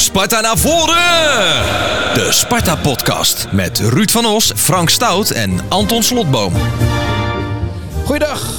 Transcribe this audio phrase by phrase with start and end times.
[0.00, 0.94] Sparta naar voren!
[2.14, 6.52] De Sparta Podcast met Ruud van Os, Frank Stout en Anton Slotboom.
[8.04, 8.54] Goeiedag.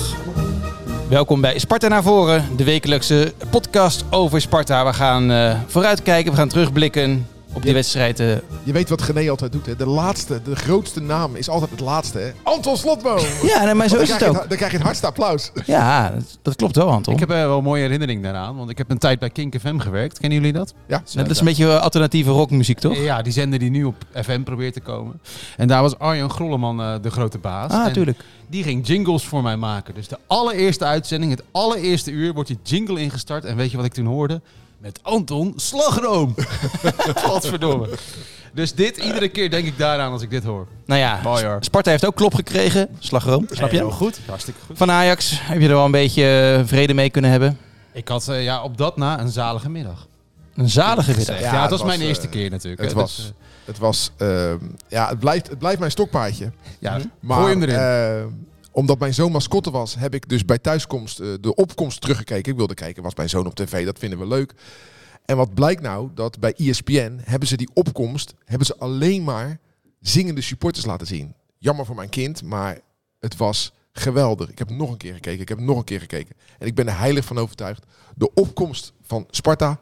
[1.10, 4.86] Welkom bij Sparta naar voren, de wekelijkse podcast over Sparta.
[4.86, 8.20] We gaan uh, vooruitkijken, we gaan terugblikken op die wedstrijd.
[8.20, 8.28] Uh.
[8.64, 9.76] Je weet wat Gené altijd doet, hè?
[9.76, 12.32] De laatste, de grootste naam is altijd het laatste, hè?
[12.44, 13.20] Anton Slotboom!
[13.44, 14.40] Ja, nee, maar zo is het ook.
[14.40, 15.52] Het, dan krijg je het hardste applaus.
[15.66, 17.14] Ja, dat, klopt wel, Anton.
[17.14, 19.60] Ik heb uh, wel een mooie herinnering daaraan, want ik heb een tijd bij Kink
[19.60, 20.20] FM gewerkt.
[20.20, 20.74] Kennen jullie dat?
[20.88, 21.04] Ja.
[21.14, 22.98] Dat is een beetje alternatieve rockmuziek, toch?
[22.98, 25.22] Ja, die zender die nu op FM probeert te komen.
[25.58, 27.72] En daar was Arjan Grolleman uh, de grote baas.
[27.72, 28.24] Ah, natuurlijk.
[28.50, 29.94] Die ging jingles voor mij maken.
[29.94, 33.46] Dus de allereerste uitzending, het allereerste uur, wordt die jingle ingestart.
[33.46, 34.42] En weet je wat ik toen hoorde?
[34.82, 36.36] Met Anton Slagroom.
[37.26, 37.90] Godverdomme.
[38.54, 40.68] Dus dit, iedere keer denk ik daaraan als ik dit hoor.
[40.86, 41.58] Nou ja, Mooi, hoor.
[41.60, 42.88] Sparta heeft ook klop gekregen.
[43.00, 43.78] Slagroom, snap je?
[43.78, 44.20] Heel goed.
[44.26, 44.78] Hartstikke goed.
[44.78, 47.58] Van Ajax, heb je er wel een beetje uh, vrede mee kunnen hebben?
[47.94, 50.08] Ik had uh, ja, op dat na een zalige middag.
[50.56, 51.40] Een zalige middag?
[51.40, 52.82] Ja, ja, het was, was mijn uh, eerste keer natuurlijk.
[52.82, 53.32] Het hè, was, dus,
[53.66, 54.12] het was,
[54.88, 56.52] ja, het blijft, het blijft mijn stokpaardje.
[56.80, 58.46] ja, Maar, gooi hem erin.
[58.72, 62.52] Omdat mijn zoon mascotte was, heb ik dus bij thuiskomst uh, de opkomst teruggekeken.
[62.52, 64.54] Ik wilde kijken, was mijn zoon op tv, dat vinden we leuk.
[65.26, 69.60] En wat blijkt nou, dat bij ESPN hebben ze die opkomst, hebben ze alleen maar
[70.00, 71.34] zingende supporters laten zien.
[71.58, 72.80] Jammer voor mijn kind, maar
[73.20, 74.50] het was geweldig.
[74.50, 76.36] Ik heb nog een keer gekeken, ik heb nog een keer gekeken.
[76.60, 77.86] En ik ben er heilig van overtuigd.
[78.16, 79.80] De opkomst van Sparta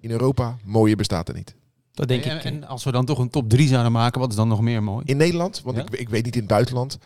[0.00, 1.54] in Europa, mooier bestaat er niet.
[1.92, 2.44] Dat denk en, ik.
[2.44, 4.82] En als we dan toch een top 3 zouden maken, wat is dan nog meer
[4.82, 5.04] mooi?
[5.06, 5.82] In Nederland, want Ja?
[5.82, 6.98] ik, ik weet niet in het buitenland.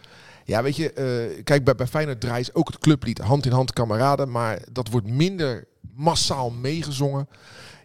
[0.45, 3.73] Ja, weet je, uh, kijk, bij, bij Feyenoord draait ook het clublied Hand in Hand
[3.73, 4.31] Kameraden.
[4.31, 5.65] Maar dat wordt minder
[5.95, 7.29] massaal meegezongen.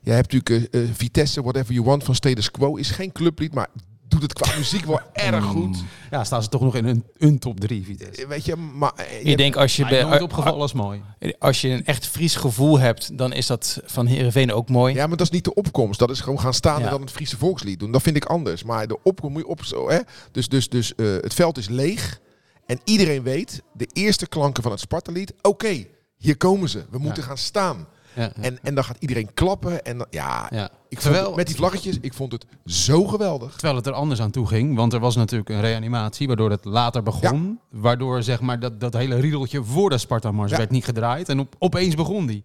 [0.02, 2.76] Je hebt natuurlijk uh, uh, Vitesse, Whatever You Want van Status Quo.
[2.76, 3.68] Is geen clublied, maar
[4.08, 5.84] doet het qua muziek wel erg goed.
[6.12, 8.28] Ja, staan ze toch nog in een, een top 3, Vitesse.
[8.28, 8.94] Weet je, maar...
[9.00, 11.02] uh, Ik denk als je, je bij, nooit opgevallen als mooi.
[11.40, 14.94] als je een echt Fries gevoel hebt, dan is dat van Heerenveen ook mooi.
[14.94, 16.00] Ja, maar dat is niet de opkomst.
[16.00, 16.86] Dat is gewoon gaan staan Ja.
[16.86, 17.92] en dan het Friese volkslied doen.
[17.92, 18.64] Dat vind ik anders.
[18.64, 20.00] Maar de opkomst moet je op zo, hè.
[20.32, 22.20] Dus, dus, dus uh, het veld is leeg.
[22.70, 25.34] En iedereen weet, de eerste klanken van het Sparta-lied...
[25.42, 25.86] Oké,
[26.18, 26.86] hier komen ze.
[26.90, 27.88] We moeten gaan staan.
[28.16, 29.84] Ja, En, en dan gaat iedereen klappen.
[29.86, 30.66] En dan, ja, ja.
[30.66, 33.52] ik vond Terwijl- het- met die vlaggetjes, ik vond het zo geweldig.
[33.52, 36.66] Terwijl het er anders aan toe ging, want er was natuurlijk een reanimatie, waardoor het
[36.66, 37.60] later begon.
[37.70, 41.30] Waardoor zeg maar dat, dat hele riedeltje voor de Sparta-mars werd niet gedraaid.
[41.30, 42.44] En op, opeens begon die.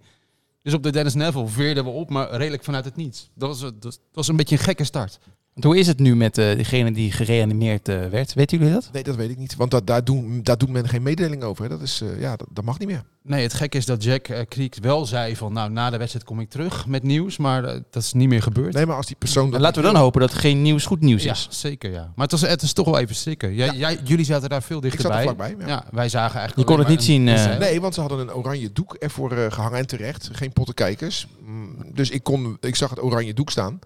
[0.63, 3.31] Dus op de Dennis Neville veerden we op, maar redelijk vanuit het niets.
[3.35, 5.19] Dat was, dat, dat was een beetje een gekke start.
[5.55, 8.35] Want Hoe is het nu met uh, degene die gereanimeerd uh, werd?
[8.35, 8.89] Weten jullie dat?
[8.93, 9.57] Nee, dat weet ik niet.
[9.57, 11.63] Want dat, daar, doen, daar doet men geen mededeling over.
[11.63, 11.69] Hè.
[11.71, 13.03] Dat, is, uh, ja, dat, dat mag niet meer.
[13.23, 16.25] Nee, het gekke is dat Jack uh, Creek wel zei van, nou, na de wedstrijd
[16.27, 17.37] kom ik terug met nieuws.
[17.37, 18.75] Maar uh, dat is niet meer gebeurd.
[18.75, 19.51] Nee, maar als die persoon...
[19.51, 21.47] Dat Laten we dan hopen dat geen nieuws goed nieuws Ja, is.
[21.51, 22.13] zeker ja.
[22.15, 23.55] Maar het, was, het is toch wel even schrikken.
[23.55, 23.73] Jij, Ja.
[23.75, 25.23] jij, jullie zaten daar veel ik zat er dichterbij.
[25.23, 25.67] vlakbij.
[25.67, 25.73] Ja.
[25.73, 26.69] Ja, wij zagen eigenlijk...
[26.69, 29.47] Je kon het niet zien, eh, Nee, want ze hadden een oranje doek ervoor uh,
[29.51, 30.29] gehangen en terecht.
[30.33, 31.27] Geen pottenkijkers.
[31.45, 33.79] Mm, dus ik, kon, ik zag het oranje doek staan.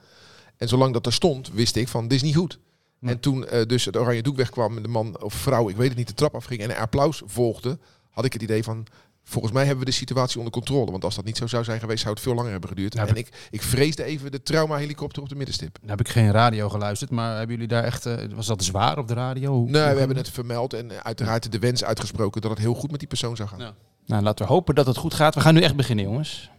[0.59, 2.59] En zolang dat er stond, wist ik van, dit is niet goed.
[2.99, 3.15] Nee.
[3.15, 5.89] En toen uh, dus het oranje doek wegkwam en de man of vrouw, ik weet
[5.89, 7.79] het niet, de trap afging en er applaus volgde,
[8.11, 8.87] had ik het idee van,
[9.25, 10.91] volgens mij hebben we de situatie onder controle.
[10.91, 12.95] Want als dat niet zo zou zijn geweest, zou het veel langer hebben geduurd.
[12.95, 15.77] Ja, en ik, ik vreesde even de trauma-helikopter op de middenstip.
[15.79, 18.07] Nou heb ik geen radio geluisterd, maar hebben jullie daar echt...
[18.07, 19.53] eh, was dat zwaar op de radio?
[19.53, 22.75] Hoe- Nee, hoe- we hebben het vermeld en uiteraard de wens uitgesproken dat het heel
[22.75, 23.59] goed met die persoon zou gaan.
[23.59, 23.75] Ja.
[24.07, 25.35] Nou, laten we hopen dat het goed gaat.
[25.35, 26.51] We gaan nu echt beginnen, jongens.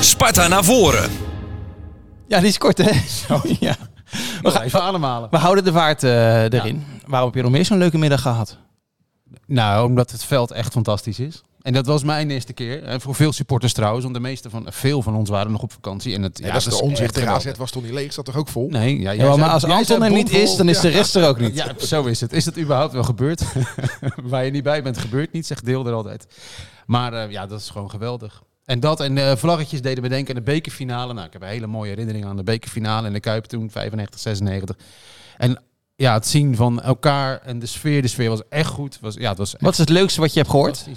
[0.00, 1.10] Sparta naar voren.
[2.30, 2.90] Ja, die is kort, hè?
[3.66, 3.76] ja.
[4.42, 5.30] We gaan even ademhalen.
[5.30, 6.84] We houden de vaart uh, erin.
[7.06, 8.56] Waarom heb je nog meer zo'n leuke middag gehad?
[9.46, 11.42] Nou, omdat het veld echt fantastisch is.
[11.62, 12.82] En dat was mijn eerste keer.
[12.82, 14.02] En voor veel supporters trouwens.
[14.02, 16.14] Want de meeste van, veel van ons waren nog op vakantie.
[16.14, 17.14] En het, Ja, ja, dat is de onzicht.
[17.14, 17.26] De.
[17.26, 18.12] AZ was toch niet leeg?
[18.12, 18.68] Zat toch ook vol?
[18.68, 21.28] Nee, ja, Ja, maar zei- als Anton er niet is, dan is de rest er
[21.28, 21.54] ook niet.
[21.60, 22.32] Ja, zo is het.
[22.32, 23.42] Is het überhaupt wel gebeurd?
[24.30, 26.26] Waar je niet bij bent, gebeurt niet, zegt Deel er altijd.
[26.86, 28.42] Maar uh, ja, dat is gewoon geweldig.
[28.70, 31.12] En dat en de vlaggetjes deden me denken aan de bekerfinale.
[31.12, 34.20] Nou, ik heb een hele mooie herinnering aan de bekerfinale in de Kuip toen, 95,
[34.20, 34.76] 96.
[35.36, 35.62] En
[35.96, 38.98] ja, het zien van elkaar en de sfeer, de sfeer was echt goed.
[39.00, 40.88] Was, ja, het was echt Wat is het leukste wat je hebt gehoord?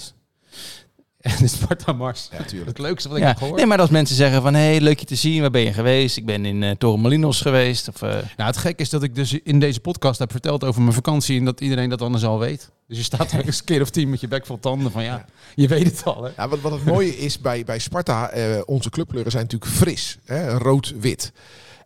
[1.23, 2.29] En de Sparta Mars.
[2.31, 2.69] Ja, tuurlijk.
[2.69, 3.29] Het leukste wat ik Ja.
[3.29, 3.57] heb gehoord.
[3.57, 5.73] Nee, maar als mensen zeggen van, hé, hey, leuk je te zien, waar ben je
[5.73, 6.17] geweest?
[6.17, 7.87] Ik ben in uh, Torremolinos geweest.
[7.87, 8.09] Of, uh...
[8.09, 11.40] Nou, het gek is dat ik dus in deze podcast heb verteld over mijn vakantie
[11.40, 12.72] en dat iedereen dat anders al weet.
[12.87, 15.03] Dus je staat er eens een keer of tien met je bek vol tanden van
[15.03, 15.25] ja,
[15.55, 16.23] je weet het al.
[16.23, 16.29] Hè?
[16.37, 20.17] Ja, wat, wat het mooie is bij, bij Sparta, uh, onze clubkleuren zijn natuurlijk fris.
[20.25, 20.58] Hè?
[20.58, 21.31] Rood-wit.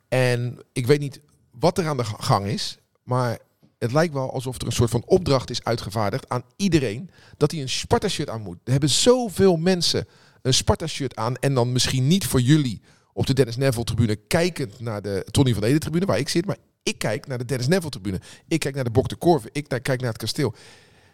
[0.08, 1.20] En ik weet niet
[1.60, 3.38] wat er aan de gang is, maar
[3.78, 7.62] het lijkt wel alsof er een soort van opdracht is uitgevaardigd aan iedereen dat hij
[7.62, 8.58] een Sparta-shirt aan moet.
[8.64, 10.08] Er hebben zoveel mensen
[10.42, 12.82] een Sparta-shirt aan en dan misschien niet voor jullie
[13.14, 16.98] op de Dennis Neville-tribune kijkend naar de Tony van Ede-tribune waar ik zit, maar ik
[16.98, 18.22] kijk naar de Dennis Neville-tribune.
[18.48, 19.50] Ik kijk naar de Bok de Korven.
[19.54, 20.56] Ik kijk naar het kasteel.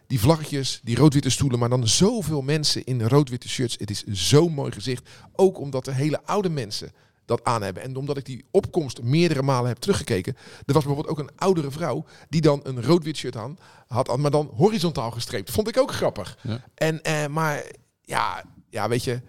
[0.08, 3.76] Die vlaggetjes, die rood-witte stoelen, maar dan zoveel mensen in rood-witte shirts.
[3.80, 5.10] Het is zo'n mooi gezicht.
[5.36, 6.92] Ook omdat er hele oude mensen
[7.26, 7.84] dat aan hebben.
[7.84, 10.36] En omdat ik die opkomst meerdere malen heb teruggekeken.
[10.66, 14.32] Er was bijvoorbeeld ook een oudere vrouw die dan een rood-wit shirt aan had, maar
[14.32, 15.52] dan horizontaal gestreept.
[15.52, 16.38] Vond ik ook grappig.
[16.42, 16.64] Ja.
[16.76, 17.64] En, eh, maar
[18.02, 19.22] ja, ja, weet je,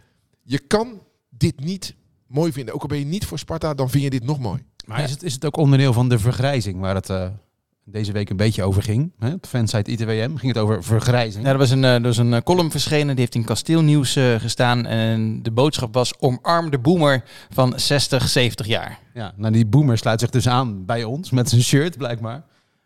[0.43, 1.94] je kan dit niet
[2.26, 2.75] mooi vinden.
[2.75, 4.64] Ook al ben je niet voor Sparta, dan vind je dit nog mooi.
[4.87, 7.29] Maar is het, is het ook onderdeel van de vergrijzing waar het eh,
[7.84, 9.12] deze week een beetje over ging?
[9.19, 9.32] Hè?
[9.32, 11.44] Op fansite ITWM ging het over vergrijzing.
[11.44, 14.16] Ja, er was een, eh, er was een eh, column verschenen, die heeft in Kasteelnieuws
[14.16, 14.86] eh, gestaan.
[14.86, 18.98] En de boodschap was omarm de boomer van 60, 70 jaar.
[19.14, 22.44] Ja, nou die boomer sluit zich dus aan bij ons met zijn shirt blijkbaar.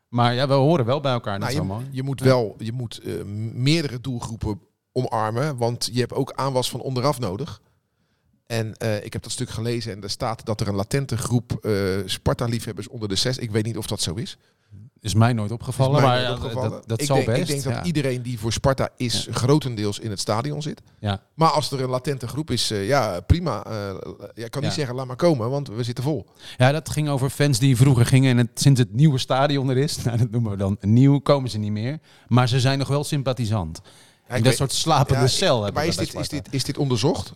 [0.08, 1.38] Maar ja, we horen wel bij elkaar.
[1.38, 3.00] Nou, je, je moet wel, je moet
[3.54, 4.60] meerdere doelgroepen
[4.92, 7.60] omarmen, want je hebt ook aanwas van onderaf nodig.
[8.48, 11.52] En eh, ik heb dat stuk gelezen en er staat dat er een latente groep
[11.52, 11.72] eh,
[12.04, 13.38] Sparta-liefhebbers onder de zes.
[13.38, 14.36] Ik weet niet of dat zo is.
[15.00, 16.70] Is mij nooit opgevallen, mij maar nooit ja, opgevallen.
[16.70, 17.40] dat, dat ik zal denk, best.
[17.40, 17.82] Ik denk dat ja.
[17.82, 20.82] iedereen die voor Sparta is, grotendeels in het stadion zit.
[20.98, 21.22] Ja.
[21.34, 23.64] Maar als er een latente groep is, eh, ja, prima.
[23.64, 23.72] Eh,
[24.34, 26.26] ja, ik kan niet zeggen, laat maar komen, want we zitten vol.
[26.56, 29.76] ja, dat ging over fans die vroeger gingen en het, sinds het nieuwe stadion er
[29.76, 31.98] is, nou, dat noemen we dan nieuw, komen ze niet meer.
[32.26, 33.80] Maar ze zijn nog wel sympathisant.
[33.82, 33.90] Ja,
[34.28, 36.64] en ik dat weet- soort slapende ja, cel hebben Maar is dit, is, dit, is
[36.64, 37.32] dit onderzocht?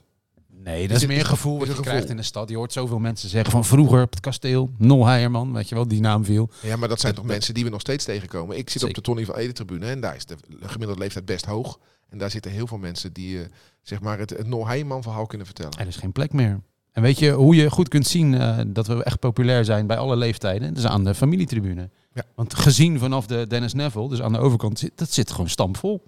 [0.65, 2.49] Nee, dat Is meer een gevoel wat je krijgt in de stad.
[2.49, 5.89] Je hoort zoveel mensen zeggen van vroeger op het kasteel, Nol Heijerman, weet je wel,
[5.89, 6.51] die naam viel.
[6.63, 8.59] Ja, maar dat zijn toch mensen die we nog steeds tegenkomen.
[8.59, 11.45] Ik zit op de Tony van Ede tribune en daar is de gemiddelde leeftijd best
[11.45, 11.79] hoog.
[12.09, 13.47] En daar zitten heel veel mensen die eh,
[13.83, 15.79] zeg maar het, het Nol Heiman verhaal kunnen vertellen.
[15.79, 16.61] Er is geen plek meer.
[16.93, 19.97] En weet je hoe je goed kunt zien eh, dat we echt populair zijn bij
[19.97, 20.69] alle leeftijden?
[20.69, 21.91] Dat is aan de familietribune.
[22.15, 22.23] Ja.
[22.35, 26.03] Want gezien vanaf de Dennis Neville, dus aan de overkant, zit, dat zit gewoon stampvol.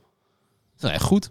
[0.76, 1.30] Dat is echt goed.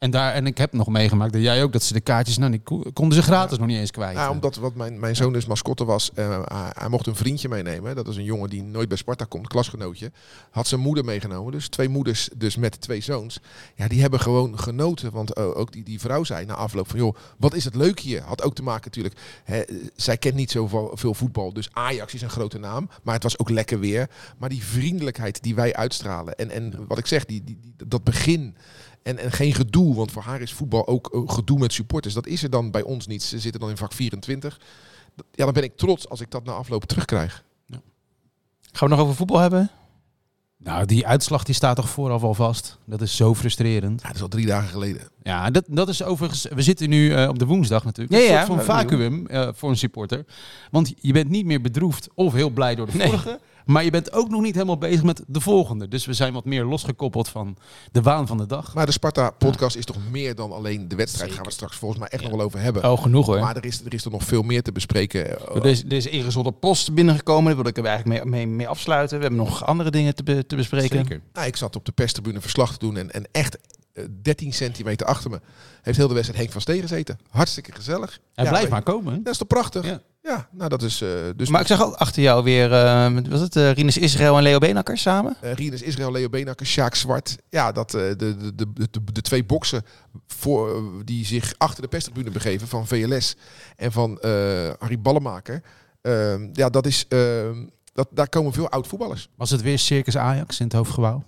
[0.00, 2.50] En, daar, en ik heb nog meegemaakt, dat jij ook, dat ze de kaartjes, nou,
[2.50, 4.16] die ko- konden ze gratis nog niet eens kwijt.
[4.16, 7.48] Ja, omdat wat mijn, mijn zoon dus mascotte was, eh, hij, hij mocht een vriendje
[7.48, 7.94] meenemen.
[7.96, 10.12] Dat is een jongen die nooit bij Sparta komt, klasgenootje.
[10.50, 13.40] Had zijn moeder meegenomen, dus twee moeders dus met twee zoons.
[13.74, 16.98] Ja, die hebben gewoon genoten, want eh, ook die, die vrouw zei na afloop van...
[16.98, 18.22] joh, wat is het leuk hier?
[18.22, 19.14] Had ook te maken natuurlijk,
[19.44, 19.62] hè,
[19.96, 22.88] zij kent niet zoveel veel voetbal, dus Ajax is een grote naam.
[23.02, 24.08] Maar het was ook lekker weer.
[24.38, 28.04] Maar die vriendelijkheid die wij uitstralen en, en wat ik zeg, die, die, die- dat
[28.04, 28.56] begin...
[29.02, 32.14] En, en geen gedoe, want voor haar is voetbal ook eh, gedoe met supporters.
[32.14, 33.22] Dat is er dan bij ons niet.
[33.22, 34.60] Ze zitten dan in vak 24.
[35.32, 37.44] Ja, dan ben ik trots als ik dat na afloop terugkrijg.
[38.72, 39.70] Gaan we nog over voetbal hebben?
[40.62, 42.78] Nou, die uitslag die staat toch vooraf al vast.
[42.84, 44.00] Dat is zo frustrerend.
[44.00, 45.08] Ja, dat is al drie dagen geleden.
[45.22, 46.46] Ja, dat, dat is overigens.
[46.54, 48.16] We zitten nu eh, op de woensdag natuurlijk.
[48.16, 50.24] Ja, Een ja, soort van vacuüm eh, voor een supporter.
[50.70, 53.10] Want je bent niet meer bedroefd of heel blij door de Nee.
[53.70, 55.88] Maar je bent ook nog niet helemaal bezig met de volgende.
[55.88, 57.56] Dus we zijn wat meer losgekoppeld van
[57.92, 58.74] de waan van de dag.
[58.74, 61.10] Maar de Sparta-podcast is toch meer dan alleen de wedstrijd.
[61.30, 61.32] Zeker.
[61.32, 62.28] Gaan we het straks volgens mij echt Ja.
[62.28, 62.90] nog wel over hebben.
[62.90, 63.40] Oh, genoeg hoor.
[63.40, 65.28] Maar er is, er is er nog veel meer te bespreken.
[65.54, 68.68] Er is, er is ingezonde post binnengekomen, daar wil ik er eigenlijk mee, mee, mee
[68.68, 69.16] afsluiten.
[69.16, 70.96] We hebben nog andere dingen te, be- te bespreken.
[70.98, 71.20] Zeker.
[71.32, 73.58] Nou, ik zat op de perstribune verslag te doen en, en echt
[74.22, 75.40] 13 centimeter achter me
[75.82, 77.18] heeft heel de wedstrijd Henk van Steen gezeten.
[77.30, 78.18] Hartstikke gezellig.
[78.34, 79.12] Hij Ja, blijft maar komen.
[79.14, 79.22] hè?
[79.22, 79.84] Dat is toch prachtig?
[79.84, 80.00] Ja.
[80.22, 81.00] Ja, nou dat is...
[81.02, 83.98] eh, dus Maar ik zag ook achter jou weer, eh, wat was het, eh, Rinus
[83.98, 85.36] Israël en Leo Benakker samen?
[85.40, 87.36] Eh Rinus Israël, Leo Benakker, Sjaak Zwart.
[87.48, 89.82] Ja, dat, eh, de, de, de, de, de twee boksen
[90.26, 93.36] voor, die zich achter de perstribune begeven van VLS
[93.76, 94.30] en van eh
[94.78, 95.62] Harry Ballemaker.
[96.02, 99.28] Ehm, ja, dat is, ehm, dat, daar komen veel oud-voetballers.
[99.36, 101.22] Was het weer Circus Ajax in het hoofdgebouw?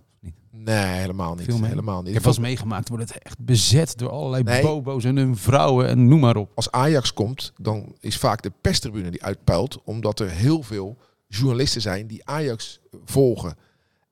[0.64, 1.46] Nee, helemaal niet.
[1.60, 1.68] Mee?
[1.68, 2.08] Helemaal niet.
[2.08, 4.62] Ik heb eens meegemaakt, wordt het echt bezet door allerlei Nee.
[4.62, 6.50] bobo's en hun vrouwen en noem maar op.
[6.54, 9.80] Als Ajax komt, dan is vaak de perstribune die uitpuilt.
[9.84, 10.96] Omdat er heel veel
[11.28, 13.56] journalisten zijn die Ajax volgen.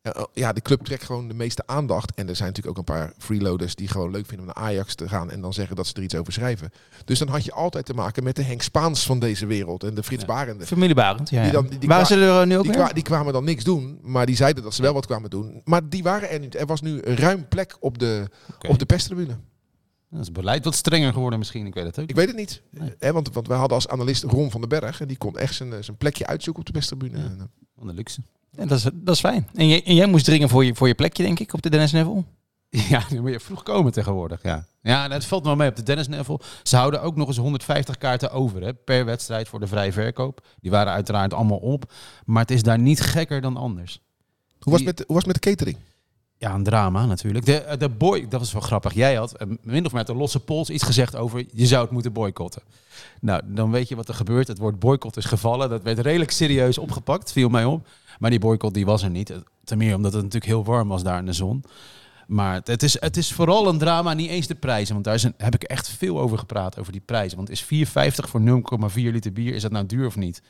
[0.02, 2.14] Eh, ja, de club trekt gewoon de meeste aandacht.
[2.14, 4.94] En er zijn natuurlijk ook een paar freeloaders die gewoon leuk vinden om naar Ajax
[4.94, 5.30] te gaan.
[5.30, 6.70] En dan zeggen dat ze er iets over schrijven.
[7.04, 9.84] Dus dan had je altijd te maken met de Henk Spaans van deze wereld.
[9.84, 10.28] En de Frits Ja.
[10.28, 10.66] Barende.
[10.66, 11.36] Familie Barend, ja.
[11.42, 11.52] Die ja.
[11.52, 13.64] dan- die- die Waren kwa- ze er nu ook Die, kwa- die kwamen dan niks
[13.64, 15.60] doen, maar die zeiden dat ze wel wat kwamen doen.
[15.64, 16.56] Maar die waren er niet.
[16.56, 18.28] Er was nu ruim plek op de,
[18.68, 19.36] op de perstribune.
[20.10, 22.08] Dat is beleid wat strenger geworden misschien, ik weet het ook.
[22.08, 22.62] Ik weet het niet.
[22.70, 22.94] Nee.
[22.98, 25.00] Hè, want, want wij hadden als analist Ron van den Berg.
[25.00, 27.18] En die kon echt zijn, eh, zijn plekje uitzoeken op de perstribune.
[27.18, 27.24] Ja.
[27.24, 27.30] Eh,
[27.78, 28.20] Van de luxe.
[28.50, 29.48] Ja, dat, is, dat is fijn.
[29.54, 31.70] En, jij- en jij moest dringen voor je, voor je plekje, denk ik, op de
[31.70, 32.24] Dennis Neville?
[32.88, 34.42] Ja, dan moet je vroeg komen tegenwoordig.
[34.42, 36.40] Ja, ja dat valt wel mee op de Dennis Neville.
[36.62, 40.46] Ze houden ook nog eens 150 kaarten over hè, per wedstrijd voor de vrije verkoop.
[40.60, 41.92] Die waren uiteraard allemaal op.
[42.24, 44.00] Maar het is daar niet gekker dan anders.
[44.60, 45.76] Hoe, was het met, hoe was het met de catering?
[46.40, 47.44] Ja, een drama natuurlijk.
[47.44, 48.92] De, de boy, dat was wel grappig.
[48.94, 51.90] Jij had eh, min of meer de losse pols iets gezegd over je zou het
[51.90, 52.62] moeten boycotten.
[53.20, 54.48] Nou, dan weet je wat er gebeurt.
[54.48, 55.68] Het woord boycott is gevallen.
[55.68, 57.86] Dat werd redelijk serieus opgepakt, viel mij op.
[58.18, 59.32] Maar die boycott die was er niet.
[59.64, 61.64] Ten meer omdat het natuurlijk heel warm was daar in de zon.
[62.26, 64.92] Maar het- is, het is vooral een drama, niet eens de prijzen.
[64.92, 67.36] Want daar is een, heb ik echt veel over gepraat, over die prijzen.
[67.36, 70.42] Want is 4,50 voor 0,4 liter bier, is dat nou duur of niet?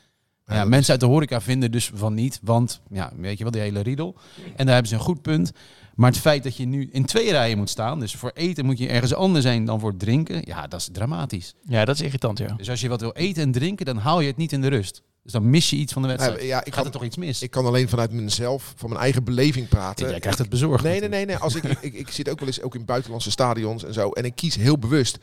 [0.45, 3.61] Ja, mensen uit de horeca vinden dus van niet, want ja, weet je wel, die
[3.61, 4.15] hele riedel.
[4.55, 5.51] En daar hebben ze een goed punt.
[5.95, 8.77] Maar het feit dat je nu in twee rijen moet staan, dus voor eten moet
[8.77, 11.53] je ergens anders zijn dan voor drinken, ja, dat is dramatisch.
[11.65, 12.53] Ja, dat is irritant, ja.
[12.57, 14.67] Dus als je wat wil eten en drinken, dan haal je het niet in de
[14.67, 15.01] rust.
[15.23, 16.39] Dus dan mis je iets van de wedstrijd.
[16.39, 17.41] Ja, ja, ik Gaat kan- er toch iets mis?
[17.41, 20.09] Ik kan alleen vanuit mezelf, van mijn eigen beleving praten.
[20.09, 20.83] Jij krijgt het bezorgd.
[20.83, 21.25] Nee, nee, nee.
[21.25, 21.37] nee.
[21.37, 24.09] Als ik, ik, ik zit ook wel eens ook in buitenlandse stadions en zo.
[24.09, 25.17] En ik kies heel bewust.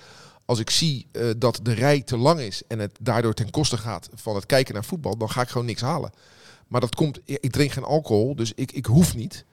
[0.44, 3.76] Als ik zie eh, dat de rij te lang is en het daardoor ten koste
[3.76, 6.10] gaat van het kijken naar voetbal, dan ga ik gewoon niks halen.
[6.68, 9.44] Maar dat komt, ik drink geen alcohol, dus ik, ik hoef niet.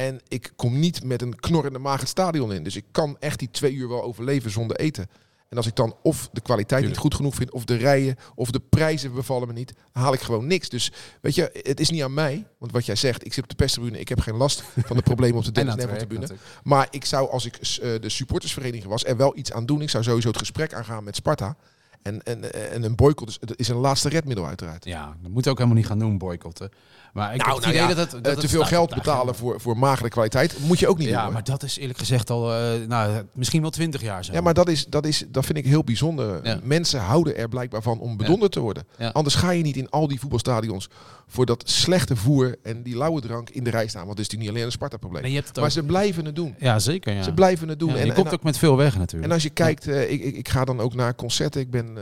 [0.00, 2.64] En ik kom niet met een knorrende maag het stadion in.
[2.64, 5.08] Dus ik kan echt die twee uur wel overleven zonder eten.
[5.48, 8.50] En als ik dan of de kwaliteit niet goed genoeg vind, of de rijen, of
[8.50, 10.68] de prijzen bevallen me niet, haal ik gewoon niks.
[10.68, 12.46] Dus weet je, het is niet aan mij.
[12.58, 15.02] Want wat jij zegt, ik zit op de perstribune, ik heb geen last van de
[15.02, 16.38] problemen op de En Dennis Neville tribune.
[16.62, 19.82] Maar ik zou, als ik eh, de supportersvereniging was, er wel iets aan doen.
[19.82, 21.56] Ik zou sowieso het gesprek aangaan met Sparta.
[22.02, 24.84] En, en, en een boycott is, is een laatste redmiddel uiteraard.
[24.84, 26.70] Ja, dat moet ook helemaal niet gaan doen, boycotten.
[27.12, 28.14] Maar ik heb het idee ja, dat het...
[28.14, 31.16] eh, dat te veel geld betalen voor, voor magere kwaliteit moet je ook niet doen.
[31.16, 34.32] Ja, maar dat is eerlijk gezegd al, eh, nou, misschien wel twintig jaar zo.
[34.32, 36.40] Ja, maar dat, is, dat, is, dat vind ik heel bijzonder.
[36.42, 36.58] Ja.
[36.62, 38.84] Mensen houden er blijkbaar van om bedonderd te worden.
[38.98, 39.08] Ja.
[39.08, 40.88] Anders ga je niet in al die voetbalstadions
[41.26, 44.06] voor dat slechte voer en die lauwe drank in de rij staan.
[44.06, 45.22] Want het is natuurlijk niet alleen een Sparta-probleem.
[45.22, 46.54] Nee, maar ook- ze blijven het doen.
[46.58, 47.12] Ja, zeker.
[47.14, 47.22] Ja.
[47.22, 47.88] Ze blijven het doen.
[47.88, 49.32] Ja, en, je en, komt ook met veel weg en natuurlijk.
[49.32, 51.60] als je kijkt, eh, ik, ik, ik ga dan ook naar concerten.
[51.60, 51.98] Ik ben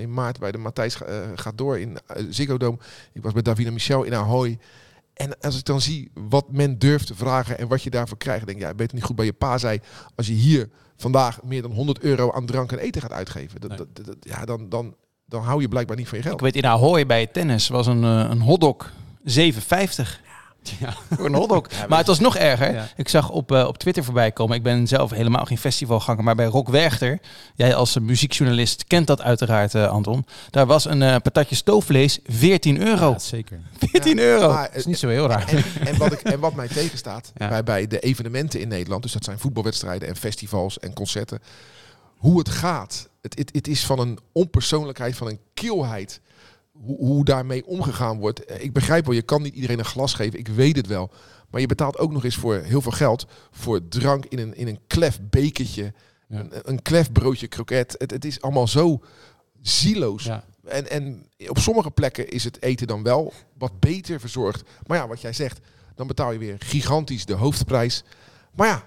[0.00, 1.98] in maart bij de Matthijs ga- gaat door in
[2.30, 2.78] Ziggo Dome.
[3.12, 4.58] Ik was bij Davina Michel in Ahoy.
[5.14, 8.46] En als ik dan zie wat men durft te vragen en wat je daarvoor krijgt,
[8.46, 9.80] denk ik, ja, beter niet goed bij je pa zei.
[10.14, 13.76] Als je hier vandaag meer dan 100 euro aan drank en eten gaat uitgeven, dat,
[13.76, 14.94] dat, dat- ja, dan, dan,
[15.26, 16.40] dan hou je blijkbaar niet van je Ik geld.
[16.40, 18.92] weet in Ahoy bij tennis was een, eh, een hotdog
[19.24, 20.20] 7,50.
[20.80, 20.94] Ja.
[21.16, 21.66] Voor een hotdog.
[21.88, 22.74] maar het was nog erger.
[22.74, 22.88] Ja.
[22.96, 24.56] Ik zag op, eh, op Twitter voorbij komen.
[24.56, 26.24] Ik ben zelf helemaal geen festivalganger.
[26.24, 27.18] Maar bij Rock Werchter,
[27.54, 30.26] jij als eh, muziekjournalist kent dat uiteraard, eh, Anton.
[30.50, 33.10] Daar was een eh, patatje stoofvlees 14 euro.
[33.10, 33.60] Ja, zeker.
[33.78, 34.52] 14 euro.
[34.52, 35.48] Maar, Dat is niet zo heel raar.
[35.48, 37.48] En, en, wat, ik, en wat mij tegenstaat Ja.
[37.48, 41.40] bij, bij de evenementen in Nederland, dus dat zijn voetbalwedstrijden en festivals en concerten,
[42.16, 43.08] hoe het gaat.
[43.22, 46.20] Het, het, het is van een onpersoonlijkheid, van een kilheid,
[46.84, 48.44] hoe, hoe daarmee omgegaan wordt.
[48.44, 51.10] Eh, Ik begrijp wel, je kan niet iedereen een glas geven, ik weet het wel.
[51.50, 54.66] Maar je betaalt ook nog eens voor heel veel geld voor drank in een, in
[54.68, 55.92] een klef bekertje,
[56.28, 56.38] Ja.
[56.40, 57.94] een, een klef broodje kroket.
[57.98, 59.00] Het, het is allemaal zo
[59.62, 60.24] zieloos.
[60.24, 60.44] Ja.
[60.64, 64.62] En, en op sommige plekken is het eten dan wel wat beter verzorgd.
[64.86, 65.58] Maar ja, wat jij zegt,
[65.94, 68.02] dan betaal je weer gigantisch de hoofdprijs.
[68.54, 68.84] Maar ja,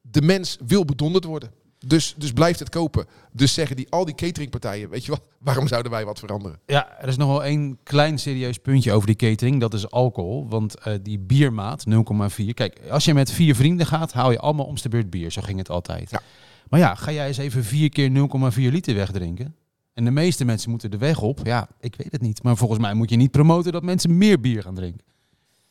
[0.00, 1.50] de mens wil bedonderd worden.
[1.86, 3.06] Dus, dus blijft het kopen.
[3.32, 6.58] Dus zeggen die, al die cateringpartijen, weet je wat, waarom zouden wij wat veranderen?
[6.66, 9.60] Ja, er is nog wel één klein serieus puntje over die catering.
[9.60, 10.48] Dat is alcohol.
[10.48, 12.44] Want eh, die biermaat, 0,4.
[12.54, 15.30] Kijk, als je met vier vrienden gaat, haal je allemaal om de beurt bier.
[15.30, 16.10] Zo ging het altijd.
[16.10, 16.20] Ja.
[16.68, 19.54] Maar ja, ga jij eens even vier keer 0,4 liter wegdrinken?
[19.94, 21.40] En de meeste mensen moeten de weg op.
[21.42, 22.42] Ja, ik weet het niet.
[22.42, 25.04] Maar volgens mij moet je niet promoten dat mensen meer bier gaan drinken.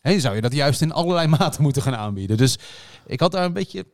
[0.02, 2.38] En zou je dat juist in allerlei maten moeten gaan aanbieden.
[2.38, 2.60] Dus
[3.06, 3.86] ik had daar een beetje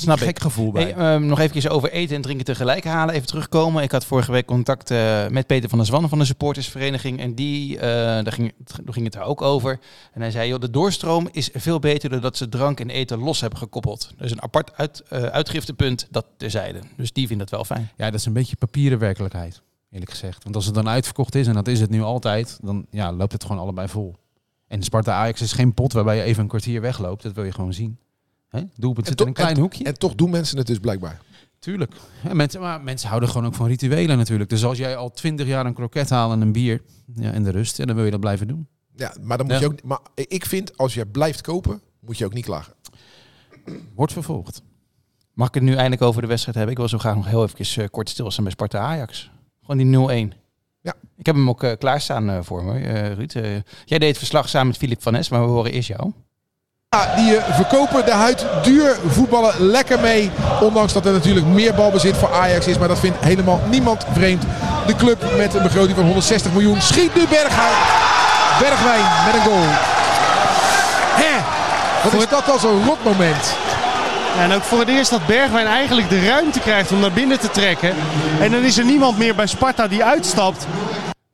[0.00, 0.28] Snap een ik.
[0.28, 0.82] gek gevoel bij.
[0.82, 3.14] Hey, ehm, nog even over eten en drinken tegelijk halen.
[3.14, 3.82] Even terugkomen.
[3.82, 7.20] Ik had vorige week contact eh, met Peter van der Zwannen van de supportersvereniging.
[7.20, 7.84] En die, eh,
[8.24, 8.52] daar, ging,
[8.84, 9.78] daar ging het er ook over.
[10.12, 13.40] En hij zei, joh, de doorstroom is veel beter doordat ze drank en eten los
[13.40, 14.10] hebben gekoppeld.
[14.16, 16.80] Dus een apart uit, eh, uitgiftepunt, dat terzijde.
[16.96, 17.90] Dus die vindt dat wel fijn.
[17.96, 20.42] Ja, dat is een beetje papieren werkelijkheid, eerlijk gezegd.
[20.42, 23.32] Want als het dan uitverkocht is, en dat is het nu altijd, dan ja, loopt
[23.32, 24.14] het gewoon allebei vol.
[24.68, 27.22] En Sparta Ajax is geen pot waarbij je even een kwartier wegloopt.
[27.22, 27.98] Dat wil je gewoon zien.
[28.56, 28.62] Hè?
[28.76, 29.84] Doelpunt En zit in een toch- klein hoekje.
[29.84, 31.20] En toch doen mensen het dus blijkbaar.
[31.58, 31.92] Tuurlijk.
[32.24, 34.50] Ja, mensen, maar mensen houden gewoon ook van rituelen natuurlijk.
[34.50, 36.82] Dus als jij al twintig jaar een kroket haalt en een bier
[37.14, 38.66] ja, in de rust, ja, dan wil je dat blijven doen.
[38.96, 39.60] Ja, maar, dan moet Ja.
[39.60, 42.72] je ook, maar ik vind, als je blijft kopen, moet je ook niet klagen.
[43.94, 44.62] Wordt vervolgd.
[45.32, 46.74] Mag ik het nu eindelijk over de wedstrijd hebben?
[46.74, 49.30] Ik wil zo graag nog heel even eh, kort stilstaan bij Sparta Ajax.
[49.64, 50.34] Gewoon die 0-1.
[50.80, 50.94] Ja.
[51.16, 53.32] Ik heb hem ook eh, klaarstaan eh, voor me, eh, Ruud.
[53.84, 56.12] Jij deed het verslag samen met Filip van Nes, maar we horen eerst jou.
[56.96, 60.30] Ja, die eh, verkopen de huid duur, voetballen lekker mee.
[60.60, 62.78] Ondanks dat er natuurlijk meer balbezit voor Ajax is.
[62.78, 64.42] Maar dat vindt helemaal niemand vreemd.
[64.86, 67.76] De club met een begroting van 160 miljoen schiet nu Berghuis.
[68.58, 69.66] Bergwijn met een goal.
[71.22, 71.42] Hè?
[72.02, 73.54] Wat is dat als een rot moment.
[74.36, 77.40] Ja, en ook voor het eerst dat Bergwijn eigenlijk de ruimte krijgt om naar binnen
[77.40, 77.94] te trekken.
[78.40, 80.66] En dan is er niemand meer bij Sparta die uitstapt.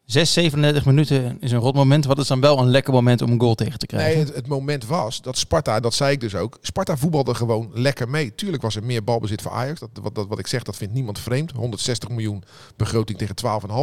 [0.04, 2.04] 6, 37 minuten is een rot moment.
[2.04, 4.24] Wat is dan wel een lekker moment om een goal tegen te krijgen?
[4.24, 6.58] Nee, het, moment was dat Sparta, dat zei ik dus ook.
[6.60, 8.34] Sparta voetbalde gewoon lekker mee.
[8.34, 9.80] Tuurlijk was er meer balbezit voor Ajax.
[9.80, 11.50] Dat, wat, dat, wat ik zeg, dat vindt niemand vreemd.
[11.50, 12.42] 160 miljoen
[12.76, 13.34] begroting tegen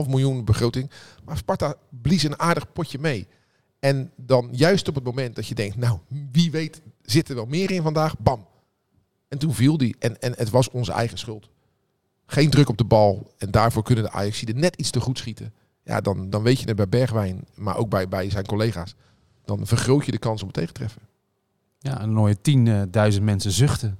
[0.06, 0.92] 12,5 miljoen begroting.
[1.26, 3.28] Maar Sparta blies een aardig potje mee.
[3.80, 6.00] En dan juist op het moment dat je denkt, nou,
[6.32, 8.18] wie weet zit er wel meer in vandaag.
[8.18, 8.48] Bam.
[9.28, 9.96] En toen viel die.
[10.00, 11.50] En, en het was onze eigen schuld.
[12.26, 13.34] Geen druk op de bal.
[13.38, 15.54] En daarvoor kunnen de Ajaxiden net iets te goed schieten.
[15.84, 18.96] Ja, dan, dan weet je het bij Bergwijn, maar ook bij, bij zijn collega's.
[19.46, 21.02] Dan vergroot je de kans om het tegen te treffen.
[21.80, 23.98] Ja, en dan hoor je 10.000 mensen zuchten.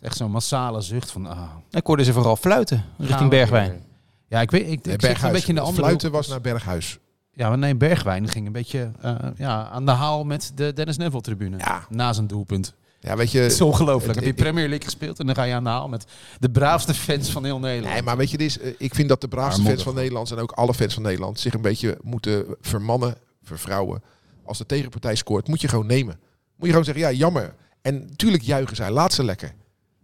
[0.00, 1.26] Echt zo'n massale zucht van...
[1.26, 3.70] Ah, Ik hoorde ze vooral fluiten richting we Bergwijn.
[3.70, 3.80] weer.
[4.28, 6.16] Ja, ik weet, ik, ik een beetje in de andere Fluiten hoek.
[6.16, 6.98] was naar Berghuis.
[7.32, 10.96] Ja, maar nee, Bergwijn ging een beetje eh, ja, aan de haal met de Dennis
[10.96, 11.58] Neville tribune.
[11.58, 11.86] Ja.
[11.88, 12.74] Na zijn doelpunt.
[13.04, 13.38] Ja, weet je...
[13.38, 14.14] Het is ongelooflijk.
[14.14, 16.04] Heb je Premier League gespeeld en dan ga je aan de haal met
[16.38, 17.94] de braafste fans van heel Nederland.
[17.94, 20.30] Nee, maar weet je, dit is, eh, ik vind dat de braafste fans van Nederland
[20.30, 24.02] en ook alle fans van Nederland zich een beetje moeten vermannen, vervrouwen.
[24.44, 26.14] Als de tegenpartij scoort, moet je gewoon nemen.
[26.56, 27.54] Moet je gewoon zeggen, ja, jammer.
[27.82, 29.54] En natuurlijk juichen zij, laat ze lekker.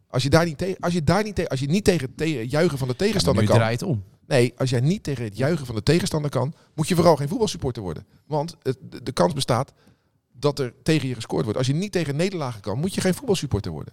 [0.09, 2.17] Als je daar niet tegen, als je daar niet tegen, als je niet tegen het
[2.17, 3.59] te- juichen van de Ja, maar tegenstander nu kan.
[3.59, 4.03] draait om.
[4.27, 7.29] Nee, als jij niet tegen het juichen van de tegenstander kan, moet je vooral geen
[7.29, 8.07] voetbalsupporter worden.
[8.27, 9.73] Want het, de, de kans bestaat
[10.41, 11.59] dat er tegen je gescoord wordt.
[11.59, 13.93] Als je niet tegen nederlagen kan, moet je geen voetbalsupporter worden.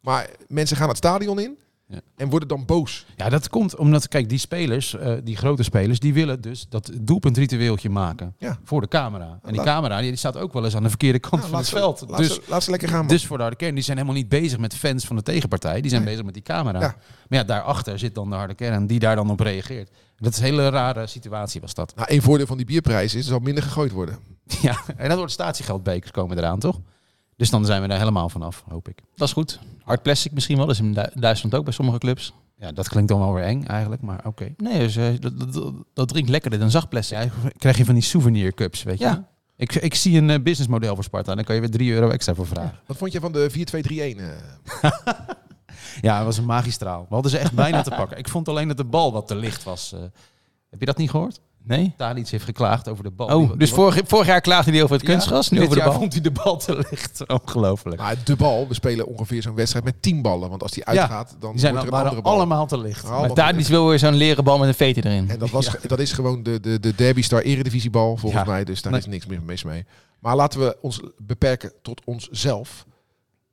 [0.00, 1.58] Maar mensen gaan het stadion in
[1.90, 2.00] Ja.
[2.16, 3.06] en worden dan boos.
[3.16, 6.90] Ja, dat komt omdat, kijk, die spelers, eh, die grote spelers, die willen dus dat
[7.00, 8.58] doelpuntritueeltje maken Ja.
[8.64, 9.26] voor de camera.
[9.26, 11.66] En die Laat- camera die staat ook wel eens aan de verkeerde kant van het
[11.66, 12.04] ze- veld.
[12.08, 12.98] Laat, Dus, ze, laat ze lekker gaan.
[12.98, 13.08] man.
[13.08, 15.80] dus voor de harde kern, die zijn helemaal niet bezig met fans van de tegenpartij.
[15.80, 16.10] Die zijn Nee.
[16.10, 16.80] bezig met die camera.
[16.80, 16.96] Ja.
[17.28, 19.90] Maar ja, daarachter zit dan de harde kern die daar dan op reageert.
[20.16, 21.92] Dat is een hele rare situatie was dat.
[21.96, 24.18] Nou, één voordeel van die bierprijs is, er zal minder gegooid worden.
[24.62, 26.80] Ja, en dan wordt statiegeldbekers komen eraan, toch?
[27.36, 28.98] Dus dan zijn we daar helemaal vanaf, hoop ik.
[29.16, 29.58] Dat is goed.
[29.82, 30.66] Hard plastic misschien wel.
[30.66, 32.32] Dat is in Du- Duitsland ook bij sommige clubs.
[32.56, 34.54] Ja, dat klinkt dan wel weer eng eigenlijk, maar oké.
[34.56, 37.18] Nee, dus, eh, dat, dat, dat drinkt lekkerder dan zacht plastic.
[37.18, 37.28] Ja,
[37.58, 39.04] krijg je van die souvenir cups, weet je?
[39.04, 39.28] Ja.
[39.56, 42.08] Ik, ik zie een eh, businessmodel voor Sparta en dan kan je weer 3 euro
[42.08, 42.78] extra voor vragen.
[42.86, 43.50] Wat vond je van de
[44.16, 44.20] 4-2-3-1?
[44.20, 44.90] eh?
[46.00, 47.00] Ja, het was een magistraal.
[47.08, 48.18] We hadden ze echt bijna te pakken.
[48.18, 49.92] Ik vond alleen dat de bal wat te licht was.
[49.92, 50.00] eh.
[50.70, 51.40] heb je dat niet gehoord?
[51.62, 51.94] Nee?
[51.96, 53.26] Tadic heeft geklaagd over de bal.
[53.40, 55.76] Oh, Die- dus vorig, vorig jaar klaagde hij over het Ja, kunstgras, nu over de
[55.76, 55.98] jaar bal.
[55.98, 57.26] vond hij de bal te licht.
[57.44, 58.00] Ongelooflijk.
[58.00, 60.48] Maar de bal, we spelen ongeveer zo'n wedstrijd met 10 ballen.
[60.50, 62.32] Want als die Ja, uitgaat, dan Die zijn wordt er al- een andere bal.
[62.34, 63.04] allemaal te licht.
[63.04, 65.30] Allemaal Maar Tadic wil weer zo'n leren bal met een veter erin.
[65.30, 68.50] En dat, was, dat is gewoon de, de, de Derby Star Eredivisiebal, volgens Ja.
[68.50, 68.64] mij.
[68.64, 69.00] Dus daar Nee.
[69.00, 69.86] is niks meer mis mee.
[70.18, 72.86] Maar laten we ons beperken tot onszelf.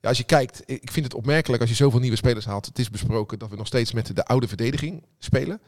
[0.02, 2.66] Ja, als je kijkt, ik vind het opmerkelijk als je zoveel nieuwe spelers haalt.
[2.66, 5.60] Het is besproken dat we nog steeds met de oude verdediging spelen.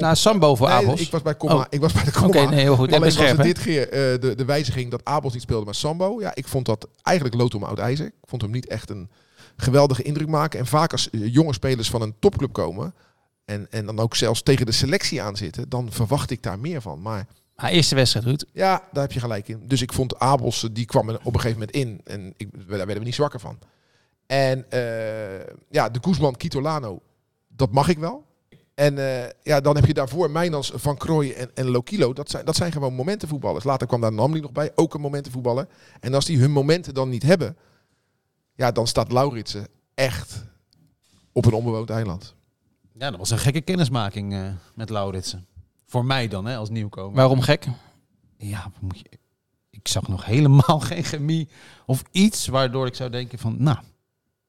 [0.00, 1.00] Nou, Sambo voor Nee, Abels.
[1.00, 1.56] ik was bij Comma.
[1.56, 1.64] Oh.
[1.68, 2.28] Ik was bij de Comma.
[2.28, 2.88] Oké, nee, heel goed.
[2.92, 3.36] Alleen was hè?
[3.36, 6.20] dit keer eh, de, de wijziging dat Abels niet speelde, maar Sambo.
[6.20, 8.06] Ja, ik vond dat eigenlijk lood om oud ijzer.
[8.06, 9.10] Ik vond hem niet echt een
[9.56, 10.58] geweldige indruk maken.
[10.58, 12.94] En vaak als eh, jonge spelers van een topclub komen
[13.44, 16.80] en, en dan ook zelfs tegen de selectie aan zitten, dan verwacht ik daar meer
[16.80, 17.02] van.
[17.02, 18.44] Maar Maar eerste wedstrijd, Ruud.
[18.52, 19.62] ja, daar heb je gelijk in.
[19.66, 22.00] Dus ik vond Abels, eh, die kwam op een gegeven moment in.
[22.04, 23.58] En ik, daar werden we niet zwakker van.
[24.26, 27.00] En eh, ja, de Guzman Kitolano,
[27.48, 28.28] dat mag ik wel.
[28.80, 32.12] En eh, ja, dan heb je daarvoor Mijnans, Van Krooij en, en Lokilo.
[32.12, 33.64] Dat zijn, dat zijn gewoon momentenvoetballers.
[33.64, 35.66] Later kwam daar Namli nog bij, ook een momentenvoetballer.
[36.00, 37.56] En als die hun momenten dan niet hebben,
[38.54, 40.44] ja, dan staat Lauritsen echt
[41.32, 42.34] op een onbewoond eiland.
[42.92, 45.46] Ja, dat was een gekke kennismaking eh, met Lauritsen.
[45.86, 47.16] Voor mij dan, hè, als nieuwkomer.
[47.16, 47.66] Waarom gek?
[48.36, 49.18] Ja, moet je...
[49.70, 51.48] ik zag nog helemaal geen chemie
[51.86, 53.78] of iets waardoor ik zou denken van, nou,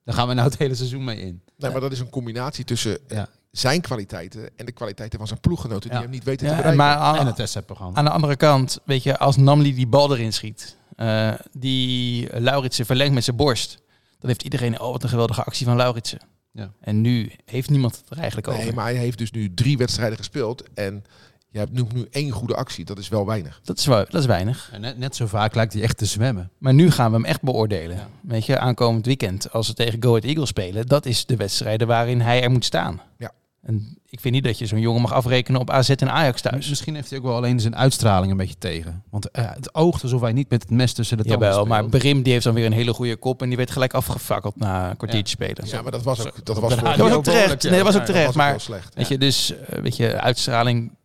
[0.03, 1.41] daar gaan we nou het hele seizoen mee in.
[1.57, 3.29] Nee, maar dat is een combinatie tussen Ja.
[3.51, 6.85] Zijn kwaliteiten en de kwaliteiten van zijn ploeggenoten die hem niet weten Ja, te bereiken.
[6.85, 10.33] maar aan, En het aan de andere kant, weet je, als Namli die bal erin
[10.33, 13.81] schiet, eh, die Lauritsen verlengt met zijn borst,
[14.19, 16.19] dan heeft iedereen, oh wat een geweldige actie van Lauritsen.
[16.51, 16.71] Ja.
[16.81, 18.63] En nu heeft niemand het er eigenlijk over.
[18.63, 20.63] Nee, maar hij heeft dus nu drie wedstrijden gespeeld.
[20.73, 21.03] En
[21.49, 22.85] je hebt noemt nu één goede actie.
[22.85, 23.59] Dat is wel weinig.
[23.63, 24.69] Dat, is wel, dat is weinig.
[24.73, 26.51] En net, net zo vaak lijkt hij echt te zwemmen.
[26.57, 27.95] Maar nu gaan we hem echt beoordelen.
[27.95, 28.07] Ja.
[28.21, 31.87] Weet je, aankomend weekend, als we tegen Go Ahead Eagles spelen, dat is de wedstrijden
[31.87, 33.01] waarin hij er moet staan.
[33.17, 33.31] Ja.
[33.61, 36.69] En ik vind niet dat je zo'n jongen mag afrekenen op AZ en Ajax thuis.
[36.69, 39.03] Misschien heeft hij ook wel alleen zijn uitstraling een beetje tegen.
[39.09, 41.85] Want eh, het oogt alsof hij niet met het mes tussen de tanden Jawel, maar.
[41.85, 44.89] Brim die heeft dan weer een hele goede kop en die werd gelijk afgefakkeld na
[44.89, 45.67] een kwartiertje spelen.
[45.67, 47.63] Ja, maar dat was ook, dat was Dat was ook terecht.
[47.63, 48.35] Nee, dat was ook terecht.
[48.35, 48.95] Maar slecht.
[48.95, 50.95] weet je, dus eh, weet je, uitstraling,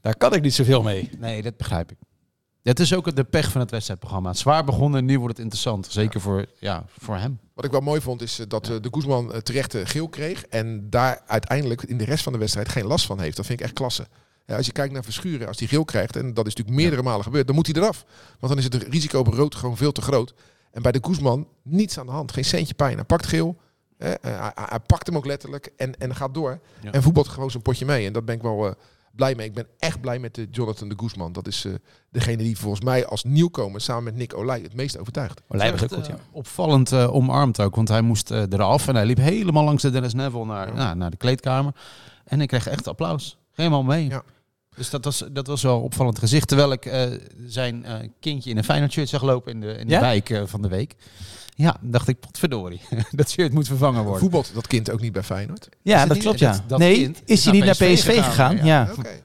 [0.00, 1.10] daar kan ik niet zoveel mee.
[1.18, 1.96] Nee, dat begrijp ik.
[2.68, 4.32] Het is ook de pech van het wedstrijdprogramma.
[4.32, 5.86] Zwaar begonnen, nu wordt het interessant.
[5.90, 7.38] Zeker voor, ja, voor hem.
[7.54, 10.44] Wat ik wel mooi vond is eh, dat eh, de Guzman eh, terecht geel kreeg.
[10.46, 13.36] En daar uiteindelijk in de rest van de wedstrijd geen last van heeft.
[13.36, 14.06] Dat vind ik echt klasse.
[14.46, 17.02] Ja, als je kijkt naar Verschuren, als hij geel krijgt, en dat is natuurlijk meerdere
[17.02, 18.04] malen gebeurd, dan moet hij eraf.
[18.38, 20.34] Want dan is het risico op rood gewoon veel te groot.
[20.70, 22.32] En bij de Guzman niets aan de hand.
[22.32, 22.94] Geen centje pijn.
[22.94, 23.56] Hij pakt geel.
[23.98, 26.60] eh, hij, hij pakt hem ook letterlijk en, en gaat door.
[26.80, 26.92] Ja.
[26.92, 28.06] En voetbalt gewoon zijn potje mee.
[28.06, 28.74] En dat ben ik wel
[29.16, 29.46] blij mee.
[29.46, 31.32] Ik ben echt blij met de Jonathan de Guzman.
[31.32, 31.72] Dat is eh,
[32.10, 35.40] degene die volgens mij als nieuwkomer samen met Nick Olij het meest overtuigt.
[35.48, 36.18] Olij was ook goed, eh, ja.
[36.32, 37.74] opvallend eh, omarmd ook.
[37.74, 40.96] Want hij moest eh, eraf en hij liep helemaal langs de Dennis Neville naar, nou,
[40.96, 41.72] naar de kleedkamer.
[42.24, 43.36] En ik kreeg echt applaus.
[43.52, 44.08] Helemaal mee.
[44.08, 44.22] Ja.
[44.76, 46.48] Dus dat was, dat was wel een opvallend gezicht.
[46.48, 47.02] Terwijl ik eh,
[47.46, 50.00] zijn eh, kindje in een Feyenoord shirt zag lopen in de, in de Ja?
[50.00, 50.94] wijk van de week.
[51.58, 52.80] Ja, dacht ik, potverdorie.
[53.10, 54.20] dat shirt moet vervangen worden.
[54.20, 55.68] Voetbalt dat kind ook niet bij Feyenoord?
[55.82, 56.52] Ja, dat klopt, ja.
[56.52, 58.22] dat- dat nee, is is hij niet naar PSV PSV gegaan?
[58.52, 58.88] gegaan, Ja.
[58.98, 59.22] Oké.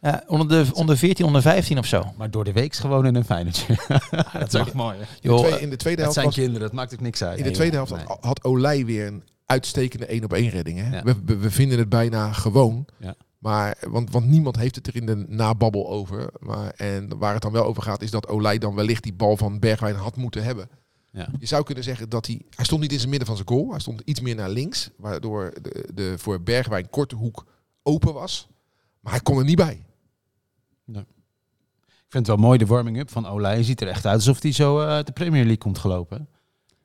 [0.00, 2.12] Ja, onder, de, onder 14, onder 15 of zo.
[2.16, 3.76] Maar door de week gewoon in een Feyenoordje.
[4.38, 4.96] dat is ook mooi.
[5.20, 7.22] In de, tweede, in de tweede Dat helft zijn was, kinderen, dat maakt ook niks
[7.22, 7.38] uit.
[7.38, 8.04] in de tweede helft Nee.
[8.04, 10.78] had, had Olij weer een uitstekende 1 op 1 redding.
[10.78, 10.96] Hè?
[10.96, 11.02] Ja.
[11.02, 12.86] We, we, we vinden het bijna gewoon.
[12.98, 13.14] Ja.
[13.38, 16.30] Maar, want, want niemand heeft het er in de nababbel over.
[16.38, 19.36] Maar, en waar het dan wel over gaat, is dat Olij dan wellicht die bal
[19.36, 20.68] van Bergwijn had moeten hebben.
[21.10, 21.28] Ja.
[21.38, 22.42] Je zou kunnen zeggen dat hij...
[22.50, 23.70] Hij stond niet in zijn midden van zijn goal.
[23.70, 24.90] Hij stond iets meer naar links.
[24.96, 27.46] Waardoor de, de voor Bergwijn korte hoek
[27.82, 28.48] open was.
[29.00, 29.86] Maar hij kon er niet bij.
[32.08, 33.54] Ik vind het wel mooi, de warming-up van Olij.
[33.54, 36.28] Hij ziet er echt uit alsof hij zo eh, de Premier League komt gelopen.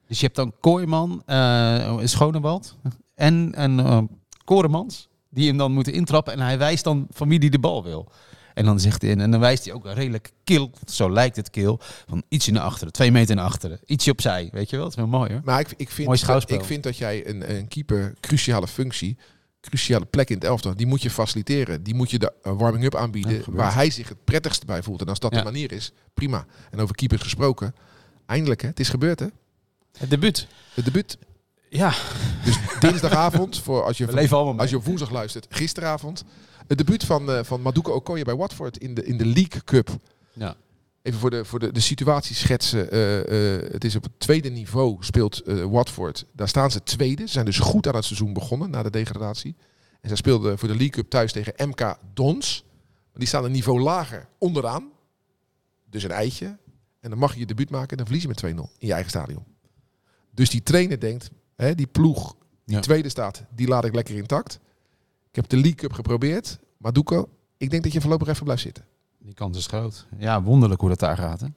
[0.08, 2.78] Dus je hebt dan Kooiman, eh Schonewald
[3.16, 4.02] en, en eh,
[4.44, 5.10] Koremans.
[5.30, 6.34] Die hem dan moeten intrappen.
[6.34, 8.12] En hij wijst dan van wie die de bal wil.
[8.54, 11.80] En dan zegt hij, en dan wijst hij ook redelijk kil, zo lijkt het kil,
[12.08, 14.50] van ietsje naar achteren, twee meter naar achteren, ietsje opzij.
[14.52, 15.42] Weet je wel, dat is wel mooi hoor.
[15.44, 16.58] Maar ik, ik, vind, Mooi dat, schouwspel.
[16.58, 19.18] ik vind dat jij een, een keeper cruciale functie,
[19.62, 21.84] cruciale plek in het elftal, die moet je faciliteren.
[21.84, 25.02] Die moet je de eh, warming-up aanbieden waar hij zich het prettigst bij voelt.
[25.02, 25.38] En als dat Ja.
[25.38, 26.46] de manier is, prima.
[26.72, 27.76] En over keepers gesproken,
[28.26, 29.28] eindelijk hè, het is gebeurd hè.
[29.98, 30.48] het debuut.
[30.74, 31.18] Het debuut.
[31.70, 31.94] Ja,
[32.46, 36.24] Dus dinsdagavond, voor als je, als je op woensdag luistert, gisteravond.
[36.68, 39.90] Het debuut van, eh van Maduka Okoye bij Watford in de, in de League Cup.
[40.34, 40.56] Ja.
[41.02, 42.92] Even voor de, voor de, de situatie schetsen.
[42.92, 46.26] eh, eh, het is op het tweede niveau speelt Watford.
[46.32, 47.26] Daar staan ze tweede.
[47.26, 49.56] Ze zijn dus goed aan het seizoen begonnen na de degradatie.
[50.02, 52.64] En zij speelden voor de League Cup thuis tegen MK Dons.
[53.14, 54.92] Die staan een niveau lager onderaan.
[55.90, 56.58] Dus een eitje.
[57.00, 58.94] En dan mag je je debuut maken en dan verlies je met 2-0 in je
[58.94, 59.44] eigen stadion.
[60.32, 62.82] Dus die trainer denkt, hè, die ploeg die Ja.
[62.82, 64.60] tweede staat, die laat ik lekker intact.
[65.34, 66.60] Ik heb de League Cup geprobeerd.
[66.78, 68.86] Maar Doeko, ik denk dat je voorlopig even blijft zitten.
[69.20, 70.06] Die kans is groot.
[70.18, 71.40] Ja, wonderlijk hoe dat daar gaat.
[71.42, 71.48] Hè?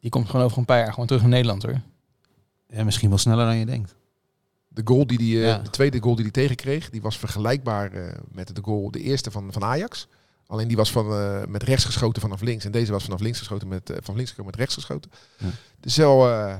[0.00, 1.80] die komt gewoon over een paar jaar gewoon terug naar Nederland hoor.
[2.68, 3.94] Ja, misschien wel sneller dan je denkt.
[4.68, 5.58] De goal die die, eh, Ja.
[5.58, 9.30] de tweede goal die hij tegenkreeg, die was vergelijkbaar eh, met de goal, de eerste
[9.30, 10.08] van, van Ajax.
[10.46, 12.64] Alleen die was van, eh, met rechts geschoten vanaf links.
[12.64, 15.10] En deze was vanaf links geschoten met, eh, van links gekomen met rechts geschoten.
[15.38, 15.46] Ja.
[15.80, 16.56] Dus wel, eh,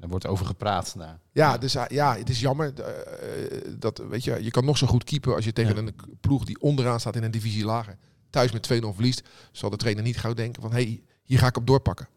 [0.00, 1.18] Er wordt over gepraat daar.
[1.32, 2.72] ja, dus, ah, ja, het is jammer.
[2.74, 5.80] eh, eh, dat, weet je, je kan nog zo goed keeper als je tegen Ja.
[5.80, 7.96] een ploeg die onderaan staat in een divisie lager.
[8.30, 11.46] Thuis met 2-0 verliest, zal de trainer niet gauw denken van, hé, hey, hier ga
[11.46, 12.08] ik op doorpakken.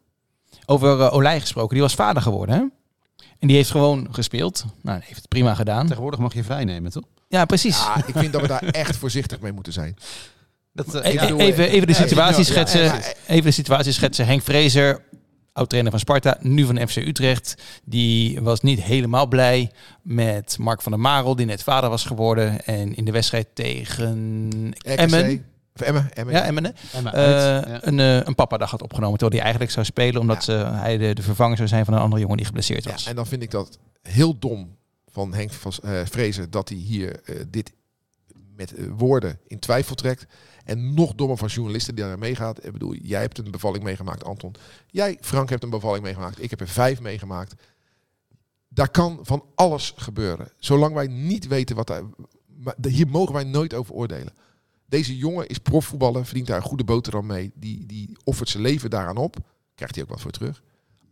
[0.66, 2.60] Over eh, Olij gesproken, die was vader geworden hè.
[3.38, 4.64] En die heeft gewoon gespeeld.
[4.82, 5.86] Nou, heeft het prima gedaan.
[5.86, 7.04] Tegenwoordig mag je vrij nemen, toch?
[7.28, 7.78] Ja, precies.
[7.78, 9.96] Ja, ik vind dat we daar echt voorzichtig mee moeten zijn.
[10.72, 11.00] Dat, E-
[11.36, 12.80] even, even de situatie ja, schetsen.
[12.82, 13.12] ja, ja.
[13.26, 14.26] Even de situatie schetsen.
[14.26, 15.04] Henk Vrezer,
[15.52, 17.54] oud-trainer van Sparta, nu van FC Utrecht.
[17.84, 19.70] Die was niet helemaal blij
[20.02, 22.64] met Mark van der Marel, die net vader was geworden.
[22.64, 24.06] En in de wedstrijd tegen
[24.82, 26.34] Emmen, Of Emmen, Emmen.
[26.34, 26.74] ja, Emmen?
[26.92, 27.78] Emma Eh, ja.
[27.86, 29.18] een, eh, een papadag had opgenomen.
[29.18, 32.00] Terwijl hij eigenlijk zou spelen, omdat ze, hij de, de vervanger zou zijn van een
[32.00, 33.06] andere jongen die geblesseerd Ja, was.
[33.06, 34.76] en dan vind ik dat heel dom
[35.12, 37.72] van Henk van eh, Vrezen dat hij hier dit
[38.60, 40.26] met eh, woorden in twijfel trekt.
[40.64, 42.64] En nog dommer van journalisten die daar meegaat.
[42.64, 44.54] Ik bedoel, jij hebt een bevalling meegemaakt, Anton.
[44.86, 46.42] Jij, Frank, hebt een bevalling meegemaakt.
[46.42, 47.54] Ik heb er vijf meegemaakt.
[48.68, 50.52] Daar kan van alles gebeuren.
[50.58, 52.02] Zolang wij niet weten wat daar...
[52.88, 54.32] Hier mogen wij nooit over oordelen.
[54.86, 57.50] Deze jongen is profvoetballer, verdient daar een goede boterham mee.
[57.54, 59.36] Die, die offert zijn leven daaraan op.
[59.74, 60.62] Krijgt hij ook wat voor terug.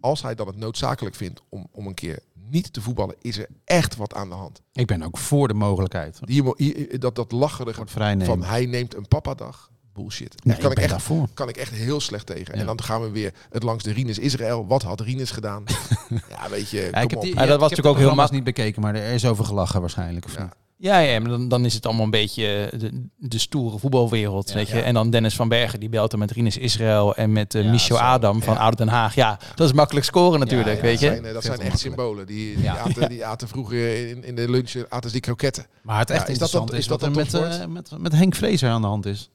[0.01, 2.19] Als hij dan het noodzakelijk vindt om, om een keer
[2.51, 4.61] niet te voetballen, is er echt wat aan de hand.
[4.73, 6.21] Ik ben ook voor de mogelijkheid.
[6.43, 8.27] Mo- hier- dat, dat lacherige Wordt vrij nemen.
[8.27, 9.71] van hij neemt een papadag.
[9.93, 10.45] Bullshit.
[10.45, 11.29] Nee, Daar kan, ik echt, daarvoor.
[11.35, 12.55] kan ik echt heel slecht tegen.
[12.55, 12.61] Ja.
[12.61, 14.67] En dan gaan we weer het langs de Rines Israël.
[14.67, 15.65] Wat had Rines gedaan?
[16.29, 18.45] ja, weet je, Ja, kom ik heb die, Ja, dat was natuurlijk ook ma- niet
[18.45, 20.25] bekeken, maar er is over gelachen waarschijnlijk.
[20.25, 20.43] Of Ja.
[20.43, 20.53] niet?
[20.81, 24.49] Ja, ja, maar dan, dan is het allemaal een beetje de, de stoere voetbalwereld.
[24.49, 24.77] Ja, weet je?
[24.77, 24.83] ja.
[24.83, 27.71] En dan Dennis van Bergen, die belt er met Rinus Israël en met uh, Ja,
[27.71, 28.03] Michel zo.
[28.03, 28.61] Adam van Ja.
[28.61, 29.15] Oud Den Haag.
[29.15, 31.07] Ja, dat is makkelijk scoren natuurlijk, Ja, ja, weet dat je.
[31.07, 32.27] zijn, eh, dat zijn echt symbolen.
[32.27, 32.79] Die, die, Ja.
[32.79, 35.67] aten, die aten vroeger in, in de lunch aten ze die kroketten.
[35.83, 37.67] Maar het Ja, echt is dat dan- interessant is is, dat er dan met, eh,
[37.97, 39.31] met, met Henk Vrezer aan de hand is.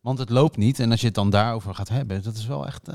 [0.00, 0.80] Want het loopt niet.
[0.80, 2.88] En als je het dan daarover gaat hebben, dat is wel echt...
[2.88, 2.94] eh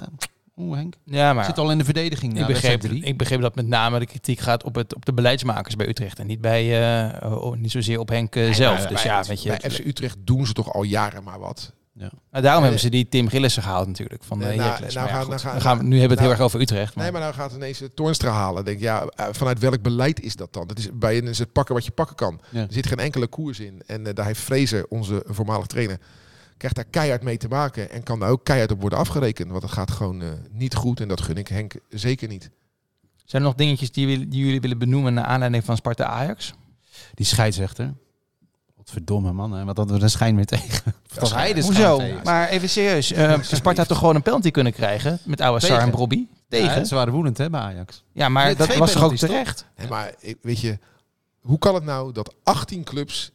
[0.58, 0.96] Oeh, Henk.
[1.06, 2.40] Ja, maar Zit al in de verdediging.
[2.40, 5.76] ik, begreep, ik begreep dat met name de kritiek gaat op, het, op de beleidsmakers
[5.76, 6.20] bij Utrecht.
[6.20, 6.82] En niet, bij,
[7.22, 8.80] eh, oh, niet zozeer op Henk eh, zelf.
[8.80, 9.50] Maar dus bij- ja, weet je.
[9.62, 11.74] Bij FC Utrecht doen ze toch al jaren maar wat.
[11.96, 14.24] Nou, daarom Eh, hebben ze die Tim Gillissen gehaald natuurlijk.
[14.24, 16.40] Van, uh, nou, nou ja, nou gaan- we, nu hebben we het nou- heel erg
[16.40, 16.96] over Utrecht.
[16.96, 18.66] Maar, Nee, maar nou gaat ineens de Toornstra halen.
[18.66, 20.68] Denk, ja, vanuit welk beleid is dat dan?
[20.68, 22.40] Dat is, bij een is het pakken wat je pakken kan.
[22.50, 22.60] Ja.
[22.62, 23.82] Er zit geen enkele koers in.
[23.86, 26.00] En eh, daar heeft Fraser, onze voormalig trainer,
[26.58, 27.90] krijgt daar keihard mee te maken.
[27.92, 29.50] En kan daar ook keihard op worden afgerekend.
[29.52, 31.00] Want het gaat gewoon eh, niet goed.
[31.00, 32.50] En dat gun ik Henk zeker niet.
[33.26, 36.54] Zijn er nog dingetjes die, die jullie willen benoemen naar aanleiding van Sparta Ajax?
[37.14, 37.94] Die scheidsrechter.
[38.76, 39.64] Wat verdomme man, hè?
[39.66, 40.94] wat hadden we een schijn weer tegen.
[41.34, 41.98] Hij Hoezo?
[41.98, 42.20] tegen?
[42.24, 43.12] Maar even serieus.
[43.12, 46.28] eh, Sparta had toch gewoon een penalty kunnen krijgen met oude Sar en Brobby?
[46.50, 46.66] Tegen.
[46.70, 48.04] Ja, Ja, ze waren woedend hè, bij Ajax.
[48.14, 49.66] maar Nee, dat was toch ook terecht?
[49.76, 50.80] Hè, maar ik- weet je,
[51.42, 53.32] hoe kan het nou dat 18 clubs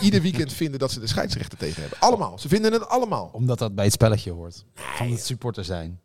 [0.00, 2.00] ieder weekend vinden dat ze de scheidsrechter tegen hebben.
[2.00, 2.38] Allemaal.
[2.38, 3.30] Ze vinden het allemaal.
[3.32, 4.64] Omdat dat bij het spelletje hoort.
[4.74, 6.00] Van het supporter zijn.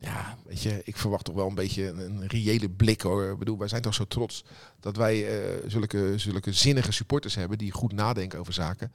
[0.00, 3.30] Ja, weet je, ik verwacht toch wel een beetje een, een reële blik hoor.
[3.30, 4.44] Ik bedoel, wij zijn toch zo trots
[4.80, 8.92] dat wij eh, zulke, zulke zinnige supporters hebben die goed nadenken over zaken.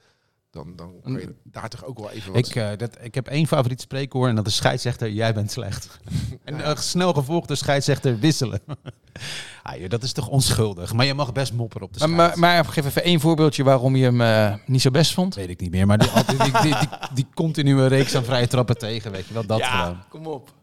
[0.53, 2.47] Dan, dan kan je daar toch ook wel even wat...
[2.47, 5.99] Ik, eh, dat, ik heb één favoriet spreekwoord en dat is scheidsrechter, jij bent slecht.
[6.43, 8.61] en eh, snel gevolgd door scheidsrechter wisselen.
[9.63, 10.93] ah, joh, dat is toch onschuldig.
[10.93, 12.39] Maar je mag best mopperen op de Maar, scheids.
[12.39, 15.35] maar, maar geef even één voorbeeldje waarom je hem eh, niet zo best vond.
[15.35, 18.77] Weet ik niet meer, maar die, die, die, die, die continue reeks aan vrije trappen
[18.77, 19.97] tegen, weet je wel, dat gewoon.
[20.09, 20.53] kom op.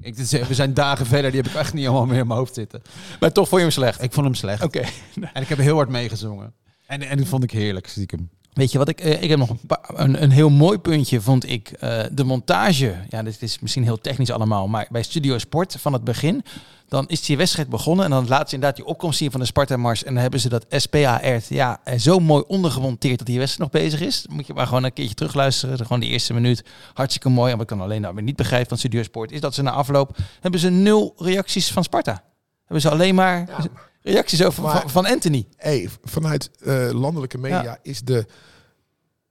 [0.00, 2.54] Ik, we zijn dagen verder, die heb ik echt niet allemaal meer in mijn hoofd
[2.54, 2.82] zitten.
[3.20, 4.02] Maar toch vond je hem slecht.
[4.02, 4.62] Ik vond hem slecht.
[4.62, 4.82] Oké.
[5.32, 6.54] En ik heb heel hard meegezongen.
[6.86, 8.30] En, en dat vond ik heerlijk, stiekem.
[8.52, 9.00] Weet je wat ik...
[9.00, 9.50] eh, ik heb nog
[9.86, 11.68] een, een, heel mooi puntje, vond ik.
[11.70, 12.94] eh, de montage.
[13.08, 14.68] Ja, dit is misschien heel technisch allemaal.
[14.68, 16.44] Maar bij Studio Sport van het begin...
[16.90, 18.04] Dan is die wedstrijd begonnen.
[18.04, 20.04] En dan laten ze inderdaad die opkomst zien van de Sparta-mars.
[20.04, 23.82] En dan hebben ze dat SPAR ja, eh, zo mooi ondergemonteerd dat die wedstrijd nog
[23.82, 24.26] bezig is.
[24.30, 25.78] Moet je maar gewoon een keertje terugluisteren.
[25.78, 26.64] Gewoon de eerste minuut.
[26.94, 27.50] Hartstikke mooi.
[27.52, 29.32] En wat ik dan alleen nou weer niet begrijp van Studio Sport...
[29.32, 30.16] is dat ze na afloop...
[30.40, 32.22] hebben ze nul reacties van Sparta.
[32.64, 33.48] Hebben ze alleen maar
[34.02, 35.46] reacties over Maar- van, van Anthony.
[35.56, 37.78] Hey, vanuit eh, landelijke media Ja.
[37.82, 38.26] is, de,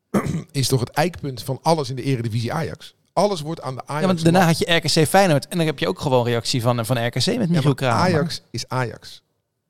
[0.52, 2.96] is toch het eikpunt van alles in de eredivisie Ajax.
[3.14, 4.02] Alles wordt aan de Ajax.
[4.02, 5.48] Ja, want daarna had je RKC Feyenoord.
[5.48, 8.00] En dan heb je ook gewoon reactie van, van RKC met Ja, Michiel maar Kramer.
[8.02, 9.24] Ajax is Ajax.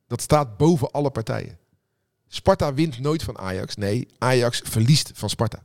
[0.08, 1.58] Dat staat boven alle partijen.
[2.28, 3.76] Sparta wint nooit van Ajax.
[3.76, 5.60] Nee, Ajax verliest van Sparta.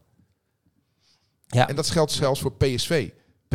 [1.46, 1.68] Ja.
[1.68, 3.10] En dat geldt zelfs voor PSV.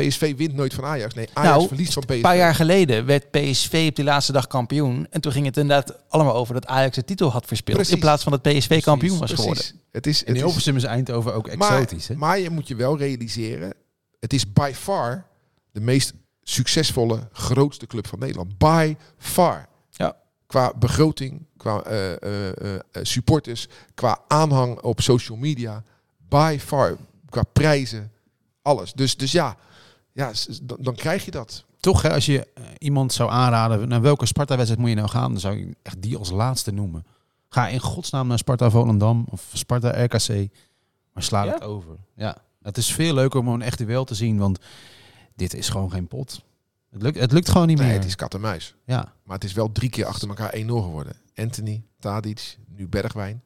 [0.07, 1.13] PSV wint nooit van Ajax.
[1.13, 2.15] Nee, Ajax Nou, verliest van PSV.
[2.15, 5.07] Een paar jaar geleden werd PSV op die laatste dag kampioen.
[5.09, 7.77] En toen ging het inderdaad allemaal over dat Ajax de titel had verspeeld.
[7.77, 7.93] Precies.
[7.93, 9.39] In plaats van dat PSV kampioen was Precies.
[9.39, 9.63] geworden.
[9.91, 12.15] Het is, En het is, Hilversum is Eindhoven ook exotisch, hè?
[12.15, 13.73] maar, maar je moet je wel realiseren,
[14.19, 15.25] het is by far
[15.71, 18.57] de meest succesvolle, grootste club van Nederland.
[18.57, 19.67] By far.
[19.89, 20.15] Ja.
[20.47, 25.83] Qua begroting, qua eh, eh, eh, supporters, qua aanhang op social media.
[26.29, 26.97] By far.
[27.29, 28.12] Qua prijzen,
[28.62, 28.93] alles.
[28.93, 29.57] Dus, dus ja,
[30.19, 30.32] ja
[30.63, 31.65] dan, dan krijg je dat.
[31.79, 35.32] Toch, hè, als je eh, iemand zou aanraden, naar welke Sparta-wedstrijd moet je nou gaan,
[35.32, 37.05] dan zou ik echt die als laatste noemen.
[37.49, 40.49] Ga in godsnaam naar Sparta Volendam of Sparta RKC,
[41.13, 41.53] maar sla Ja?
[41.53, 41.95] het over.
[42.15, 44.60] Ja, het is veel leuker om een echt duel te zien, want
[45.36, 46.41] dit is gewoon geen pot.
[46.89, 47.95] Het lukt, het lukt gewoon niet Nee, meer.
[47.97, 48.75] het is kat en muis.
[48.86, 51.13] Ja, Maar het is wel drie keer achter elkaar 1-0 geworden.
[51.36, 53.41] Anthony, Tadic, nu Bergwijn.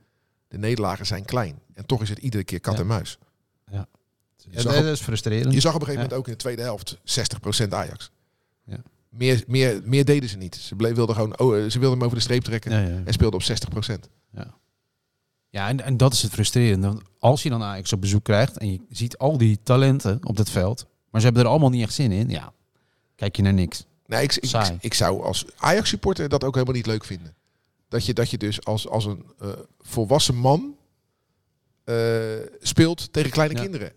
[0.48, 1.60] De nederlagen zijn klein.
[1.74, 2.80] En toch is het iedere keer kat Ja.
[2.80, 3.18] en muis.
[3.66, 3.88] En
[4.52, 5.54] zag dat is frustrerend.
[5.54, 6.10] Je zag op een gegeven Ja.
[6.10, 8.12] moment ook in de tweede helft 60% Ajax.
[8.66, 8.78] Ja.
[9.10, 10.56] Meer, meer, meer deden ze niet.
[10.56, 13.02] Ze wilden gewoon, oh, eh, ze wilden hem over de streep trekken Ja, ja.
[13.06, 14.10] en speelden op 60%.
[15.50, 17.02] Ja, en, en dat is het frustrerende.
[17.20, 20.50] Als je dan Ajax op bezoek krijgt en je ziet al die talenten op het
[20.50, 22.54] veld, maar ze hebben er allemaal niet echt zin in, ja,
[23.16, 23.86] kijk je naar niks.
[24.06, 24.36] Nee, ik,
[24.80, 27.36] ik, zou als Ajax supporter dat ook helemaal niet leuk vinden.
[27.88, 29.50] Dat je, dat je dus als, als een eh,
[29.82, 30.76] volwassen man
[31.84, 31.96] eh,
[32.62, 33.62] speelt tegen kleine Ja.
[33.62, 33.92] kinderen.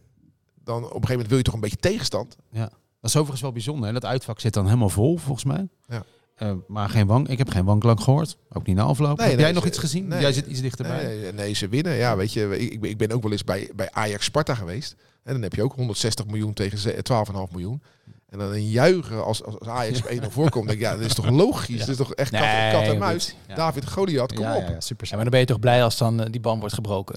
[0.67, 2.37] Dan op een gegeven moment wil je toch een beetje tegenstand.
[2.53, 3.87] Dat is overigens wel bijzonder.
[3.87, 3.93] Hè?
[3.93, 5.69] Dat uitvak zit dan helemaal vol, volgens mij.
[5.89, 6.03] Ja.
[6.35, 7.29] Eh, maar geen wang.
[7.29, 8.37] Ik heb geen wanklank gehoord.
[8.53, 9.17] Ook niet na afloop.
[9.19, 10.09] Nee, heb nee, jij nog ze- iets gezien?
[10.09, 10.21] nee.
[10.21, 11.05] jij zit iets dichterbij.
[11.05, 11.95] Nee, nee, ze winnen.
[11.95, 14.95] Ja, weet je, ik, ik ben- ook wel eens bij, bij Ajax Sparta geweest.
[15.23, 17.83] En dan heb je ook 160 miljoen tegen ze- 12,5 miljoen.
[18.29, 20.67] En dan een juichen als, als als Ajax op 1-0 voorkomt.
[20.67, 21.79] Denk ik, ja, dat is toch logisch?
[21.79, 23.35] Dat is toch echt kat, Nee, kat en muis?
[23.49, 23.55] Ja.
[23.55, 24.63] David Goliath, kom ja, op.
[24.63, 25.07] ja, ja, super.
[25.07, 27.17] Ja, maar dan ben je toch blij als dan eh, die band wordt gebroken.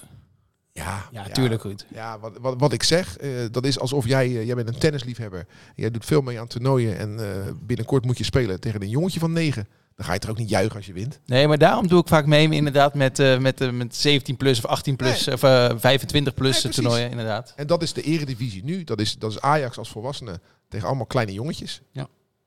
[0.84, 1.86] Ja, Ja, tuurlijk goed.
[1.94, 4.78] Ja, wat, wat, wat ik zeg, eh, dat is alsof jij, eh, jij bent een
[4.78, 5.46] tennisliefhebber.
[5.74, 9.20] Jij doet veel mee aan toernooien en eh, binnenkort moet je spelen tegen een jongetje
[9.20, 9.68] van 9.
[10.00, 11.20] Dan ga je toch ook niet juichen als je wint?
[11.26, 14.64] Nee, maar daarom doe ik vaak mee inderdaad met, eh, met, met 17 plus of
[14.64, 17.52] 18 plus of eh, 25 plus Nee, toernooien inderdaad.
[17.56, 18.84] En dat is de eredivisie nu.
[18.84, 21.80] Dat is, dat is Ajax als volwassene tegen allemaal kleine jongetjes.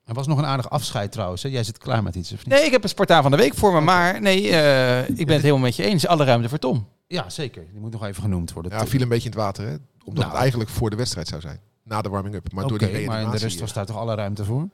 [0.04, 1.42] Er was nog een aardig afscheid trouwens.
[1.42, 1.48] Hè?
[1.48, 2.54] Jij zit klaar met iets, of niet?
[2.54, 5.34] Nee, ik heb een Spartaan van de week voor me, maar nee, eh, ik ben
[5.34, 6.06] het helemaal met je eens.
[6.06, 6.88] Alle ruimte voor Tom.
[7.14, 7.66] Ja, zeker.
[7.72, 8.72] Die moet nog even genoemd worden.
[8.72, 9.70] Ja, viel een beetje in het water, hè?
[10.04, 10.28] Omdat Nou.
[10.30, 11.60] het eigenlijk voor de wedstrijd zou zijn.
[11.82, 12.52] Na de warming-up.
[12.52, 14.68] Maar door Oké, die maar in de rust was daar toch alle ruimte voor?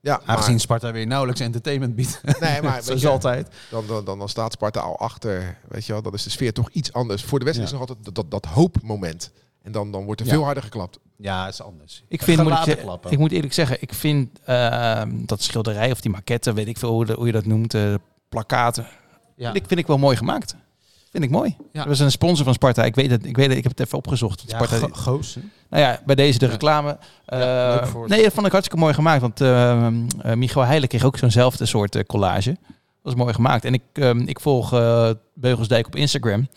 [0.00, 2.20] Ja, maar, Aangezien Sparta weer nauwelijks entertainment biedt.
[2.40, 3.48] nee, maar Zoals je, altijd.
[3.70, 5.58] dan, dan, dan, dan staat Sparta al achter.
[5.68, 7.22] Weet je wel, dan is de sfeer toch iets anders.
[7.24, 7.76] Voor de wedstrijd Ja.
[7.76, 9.32] is nog altijd dat, dat, dat hoopmoment.
[9.62, 10.32] En dan, dan wordt er Ja.
[10.32, 10.98] veel harder geklapt.
[11.16, 12.04] Ja, is anders.
[12.08, 13.10] Ik, vind, moet ik, klappen.
[13.10, 16.90] ik moet eerlijk zeggen, ik vind ehm, dat schilderij of die maquette, weet ik veel
[16.90, 17.94] hoe, de- hoe je dat noemt, eh,
[18.28, 18.86] plakaten,
[19.36, 19.44] Ja.
[19.52, 20.54] vind, ik, vind ik wel mooi gemaakt.
[21.14, 21.56] Vind ik mooi.
[21.72, 21.78] Ja.
[21.80, 22.84] Dat was een sponsor van Sparta.
[22.84, 24.44] Ik weet het, ik weet het, ik heb het even opgezocht.
[24.46, 25.34] Ja, Sparta, Go- Goos.
[25.34, 25.40] hè?
[25.70, 26.98] Nou ja, bij deze de reclame.
[27.26, 29.20] Eh, Ja, voor- nee, dat vond ik hartstikke mooi gemaakt.
[29.20, 29.92] Want eh eh,
[30.36, 32.50] Michael Heijlen kreeg ook zo'nzelfde soort eh, collage.
[32.50, 32.58] Dat
[33.02, 33.64] was mooi gemaakt.
[33.64, 36.48] En ik, ehm, ik volg eh, Beugelsdijk op Instagram.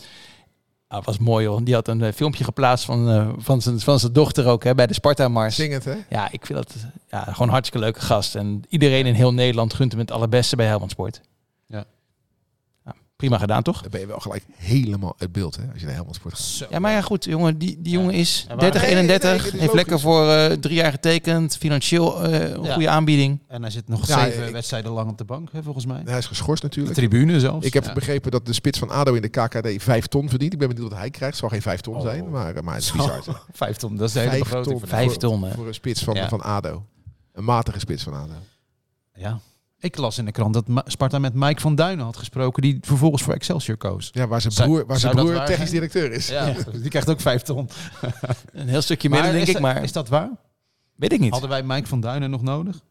[0.88, 1.64] Ah, was mooi hoor.
[1.64, 4.76] Die had een eh, filmpje geplaatst van, eh, van, zijn, van zijn dochter ook hè,
[4.76, 5.56] bij de Sparta-mars.
[5.56, 5.96] Zingend, hè?
[6.10, 6.74] Ja, ik vind dat
[7.10, 8.36] ja, gewoon een hartstikke leuke gast.
[8.36, 11.22] En iedereen in heel Nederland gunt hem het allerbeste bij Helmond Sport.
[13.18, 13.82] Prima gedaan, toch?
[13.82, 16.70] Dan ben je wel gelijk helemaal het beeld, hè, als je naar Helmond Sport gaat.
[16.70, 19.44] Ja, maar ja, goed, jongen, die, die jongen is Ja, maar- 30, Nee, nee, 31,
[19.44, 22.74] dit is heeft lekker voor eh, drie jaar getekend, financieel eh, een Ja.
[22.74, 23.40] goede aanbieding.
[23.48, 26.02] En hij zit nog Ja, zeven ik- wedstrijden lang op de bank, hè, volgens mij.
[26.06, 26.96] Hij is geschorst De natuurlijk.
[26.96, 27.66] tribune zelfs.
[27.66, 27.94] Ik heb Ja.
[27.94, 30.54] begrepen dat de spits van ADO in de KKD 5 ton verdient.
[30.54, 31.34] Ik ben benieuwd wat hij krijgt.
[31.34, 32.02] Het zal geen 5 ton Oh.
[32.02, 33.24] zijn, maar, eh, maar het is bizar.
[33.54, 34.80] Vijf ton, dat is de hele Vijf begroting.
[34.80, 34.90] ton.
[34.90, 35.52] Vijf Voor- ton, hè.
[35.54, 36.28] Voor een spits van, Ja.
[36.30, 36.86] van ADO.
[37.34, 38.34] Een matige spits van ADO.
[39.14, 39.40] Ja.
[39.80, 43.24] Ik las in de krant dat Sparta met Mike van Duinen had gesproken, die vervolgens
[43.24, 44.10] voor Excelsior koos.
[44.12, 45.70] Ja, waar zijn broer, waar zijn broer technisch zijn?
[45.70, 46.28] directeur is.
[46.28, 47.70] Ja, die krijgt ook vijf ton.
[48.52, 50.30] Een heel stukje minder, denk ik, dat- maar Is dat waar?
[50.96, 51.32] weet ik niet.
[51.32, 52.82] Hadden wij Mike van Duinen nog nodig?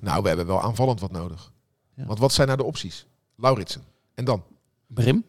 [0.00, 1.52] Nou, we hebben wel aanvallend wat nodig.
[1.94, 2.04] Ja.
[2.04, 3.06] Want wat zijn nou de opties?
[3.36, 3.82] Lauritsen.
[4.14, 4.42] En dan?
[4.86, 5.24] Brim?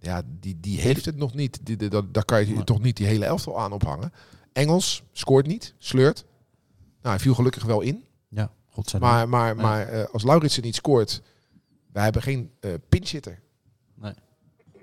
[0.00, 1.58] Ja, die, die heeft het nog niet.
[1.66, 4.12] Die, die- dat- daar kan je toch niet die hele elftal aan ophangen.
[4.52, 6.24] Engels scoort niet, sleurt.
[7.02, 8.04] Nou, hij viel gelukkig wel in.
[8.28, 8.50] Ja.
[8.98, 11.22] Maar, maar, maar eh, als Lauritsen niet scoort,
[11.92, 13.40] wij hebben geen eh pinchitter.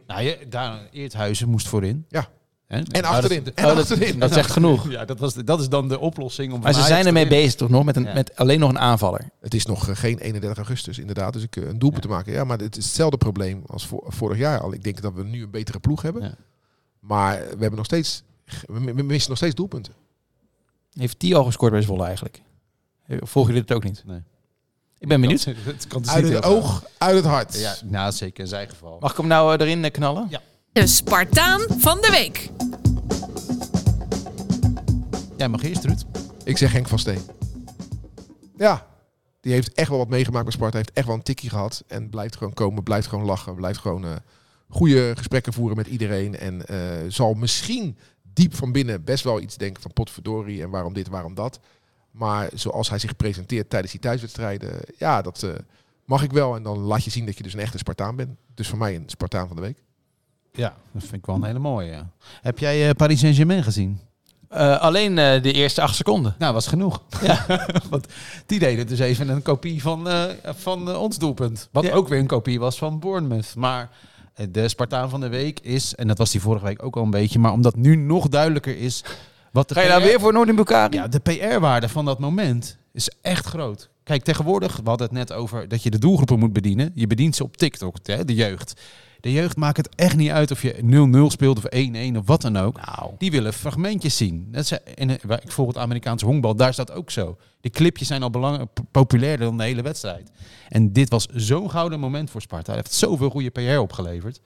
[0.07, 2.05] Nou, je, daar, Eerthuizen moest voorin.
[2.07, 2.27] Ja.
[2.65, 2.77] Hè?
[2.77, 3.43] En Nou, achterin.
[3.43, 4.19] dat- en Oh, dat, achterin.
[4.19, 4.89] dat is echt genoeg.
[4.91, 6.53] Ja, dat, was, dat is dan de oplossing.
[6.53, 8.13] Om Maar ze zijn ermee bezig toch nog met, een, Ja.
[8.13, 9.29] met alleen nog een aanvaller.
[9.39, 11.33] Het is nog eh, geen 31 augustus, inderdaad.
[11.33, 12.33] Dus ik een doelpunt te maken.
[12.33, 14.73] Ja, maar het is hetzelfde probleem als vo- vorig jaar al.
[14.73, 16.21] Ik denk dat we nu een betere ploeg hebben.
[16.23, 16.35] Ja.
[16.99, 18.23] Maar we hebben nog steeds,
[18.65, 19.93] we we missen nog steeds doelpunten.
[20.93, 22.41] Heeft die al gescoord bij Zwolle eigenlijk?
[23.09, 24.03] Volgen jullie het ook niet?
[24.05, 24.21] Nee.
[24.97, 25.43] Ik ben benieuwd.
[25.65, 27.59] Het kan dus Uit het oog, uit het hart.
[27.59, 28.97] Ja, nou, zeker in zijn geval.
[28.99, 30.27] Mag ik hem nou eh, erin eh, knallen?
[30.29, 30.41] Ja.
[30.71, 32.49] De Spartaan van de week.
[35.37, 36.03] Jij mag eerst, Ruud.
[36.43, 37.21] Ik zeg Henk van Steen.
[38.55, 38.87] Ja,
[39.41, 40.77] die heeft echt wel wat meegemaakt bij Sparta.
[40.77, 41.83] Heeft echt wel een tikkie gehad.
[41.87, 43.55] En blijft gewoon komen, blijft gewoon lachen.
[43.55, 44.15] Blijft gewoon eh
[44.69, 46.37] goede gesprekken voeren met iedereen.
[46.37, 47.97] En eh, zal misschien
[48.33, 50.61] diep van binnen best wel iets denken van potverdorie.
[50.61, 51.59] En waarom dit, waarom dat.
[52.19, 54.79] Maar zoals hij zich presenteert tijdens die thuiswedstrijden.
[54.97, 55.49] Ja, dat eh,
[56.05, 56.55] mag ik wel.
[56.55, 58.29] En dan laat je zien dat je dus een echte Spartaan bent.
[58.53, 59.83] Dus voor mij een Spartaan van de week.
[60.51, 61.91] Ja, dat vind ik wel een hele mooie.
[61.91, 62.09] Ja.
[62.41, 63.99] Heb jij eh, Paris Saint-Germain gezien?
[64.49, 66.35] Eh, alleen eh, de eerste acht seconden.
[66.39, 67.01] Nou, was genoeg.
[67.21, 67.45] Ja.
[67.89, 68.07] Want
[68.45, 71.69] die deden dus even een kopie van, eh, van ons doelpunt.
[71.71, 71.91] Wat Ja.
[71.93, 73.55] ook weer een kopie was van Bournemouth.
[73.55, 73.89] Maar
[74.49, 77.09] de Spartaan van de week is, en dat was die vorige week ook al een
[77.09, 79.03] beetje, maar omdat nu nog duidelijker is
[79.51, 80.97] wat de Ga je PR weer voor Noordin Bukari?
[80.97, 83.89] Ja, de PR-waarde van dat moment is echt groot.
[84.03, 86.91] Kijk, tegenwoordig, we hadden het net over dat je de doelgroepen moet bedienen.
[86.95, 88.81] Je bedient ze op TikTok, hè, de jeugd.
[89.19, 90.75] De jeugd maakt het echt niet uit of je
[91.27, 91.65] 0-0 speelt of
[92.13, 92.85] 1-1 of wat dan ook.
[92.85, 94.47] Nou, Die willen fragmentjes zien.
[94.51, 97.37] Dat is, in, ik volg het Amerikaanse honkbal, daar is dat ook zo.
[97.61, 100.31] De clipjes zijn al belang, populairder dan de hele wedstrijd.
[100.69, 102.71] En dit was zo'n gouden moment voor Sparta.
[102.71, 104.41] Hij heeft zoveel goede PR opgeleverd.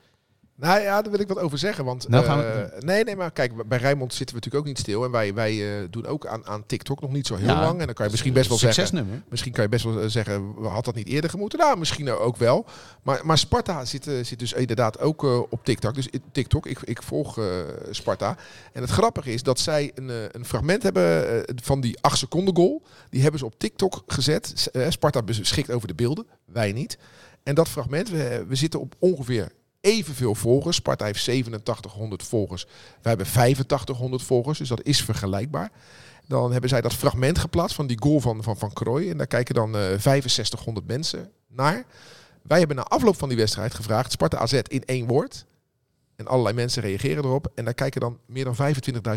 [0.56, 1.86] Nou ja, daar wil ik wat over zeggen.
[1.86, 4.76] Want Nou, gaan we- eh, nee, nee, maar kijk, bij Rijnmond zitten we natuurlijk ook
[4.76, 5.04] niet stil.
[5.04, 7.80] En wij, wij eh, doen ook aan, aan TikTok nog niet zo heel Ja, lang.
[7.80, 8.86] En dan kan je misschien best wel zeggen.
[8.88, 9.24] Succesnummer.
[9.30, 11.60] Misschien kan je best wel eh, zeggen, had dat niet eerder gemoeten?
[11.60, 12.66] Nou, misschien ook wel.
[13.04, 15.96] Maar, maar Sparta zit, zit dus inderdaad ook op TikTok.
[15.96, 17.40] Dus TikTok, ik, ik volg
[17.92, 18.38] Sparta.
[18.74, 22.82] En het grappige is dat zij een, een fragment hebben van die 8 seconden goal.
[23.10, 24.70] Die hebben ze op TikTok gezet.
[24.90, 26.98] Sparta beschikt over de beelden, wij niet.
[27.44, 29.52] En dat fragment, we, we zitten op ongeveer
[29.84, 30.76] evenveel volgers.
[30.76, 32.66] Sparta heeft 8700 volgers.
[33.02, 35.72] Wij hebben 8500 volgers, dus dat is vergelijkbaar.
[36.28, 39.10] Dan hebben zij dat fragment geplaatst van die goal van Van, van Krooi.
[39.10, 41.86] En daar kijken dan eh 6500 mensen naar.
[42.42, 45.46] Wij hebben na afloop van die wedstrijd gevraagd, Sparta AZ in één woord.
[46.16, 47.52] En allerlei mensen reageren erop.
[47.56, 48.56] En daar kijken dan meer dan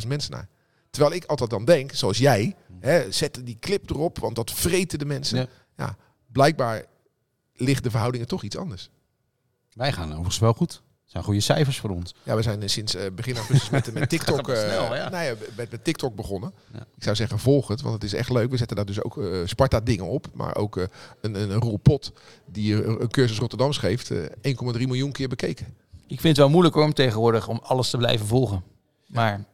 [0.02, 0.48] 25.000 mensen naar.
[0.90, 4.98] Terwijl ik altijd dan denk, zoals jij, hè, zet die clip erop, want dat vreten
[4.98, 5.38] de mensen.
[5.38, 5.46] Ja.
[5.76, 5.96] Ja.
[6.32, 6.84] blijkbaar
[7.54, 8.90] liggen de verhoudingen toch iets anders.
[9.76, 10.70] Wij gaan overigens wel goed.
[10.70, 12.14] Dat zijn goede cijfers voor ons.
[12.22, 15.08] Ja, we zijn eh, sinds eh, begin augustus met, met TikTok, eh, snel, ja.
[15.08, 16.52] nou ja, met, met TikTok begonnen.
[16.72, 16.86] Ja.
[16.96, 18.50] Ik zou zeggen, volg het, want het is echt leuk.
[18.50, 20.84] We zetten daar dus ook eh, Sparta dingen op, maar ook eh,
[21.20, 22.12] een, een, een Roel Pot
[22.46, 25.66] die een cursus Rotterdam geeft, eh 1,3 miljoen keer bekeken.
[26.06, 28.62] ik vind het wel moeilijk hoor, om tegenwoordig om alles te blijven volgen.
[29.06, 29.44] Maar,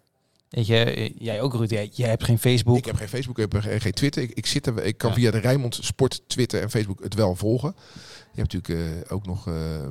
[0.53, 2.77] weet je, eh, jij ook Ruud, jij, jij hebt geen Facebook.
[2.77, 4.23] Ik heb geen Facebook, ik heb geen Twitter.
[4.23, 5.17] Ik, ik, zit er, ik kan Ja.
[5.17, 7.75] via de Rijnmond Sport, Twitter en Facebook het wel volgen.
[8.33, 9.91] Je hebt natuurlijk eh, ook nog eh, eh,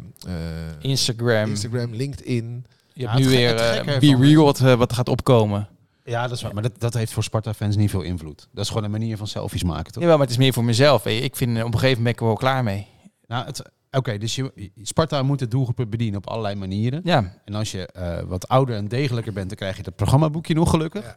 [0.81, 1.49] Instagram.
[1.49, 2.65] Instagram, LinkedIn.
[2.93, 5.67] Je Ja, hebt nu het ge- weer eh, Be Real wat, eh, wat gaat opkomen.
[6.03, 6.53] Ja, dat is waar.
[6.53, 8.47] Maar dat, dat heeft voor Sparta-fans niet veel invloed.
[8.53, 10.01] Dat is gewoon een manier van selfies maken, toch?
[10.01, 11.05] Jawel, maar het is meer voor mezelf.
[11.05, 12.87] Ik vind eh, op een gegeven moment ben ik er wel klaar mee.
[13.27, 17.01] Nou, het- Oké, dus je, Sparta moet de doelgroepen bedienen op allerlei manieren.
[17.03, 20.53] Ja, En als je eh, wat ouder en degelijker bent, dan krijg je dat programmaboekje
[20.53, 21.03] nog gelukkig.
[21.03, 21.15] Ja.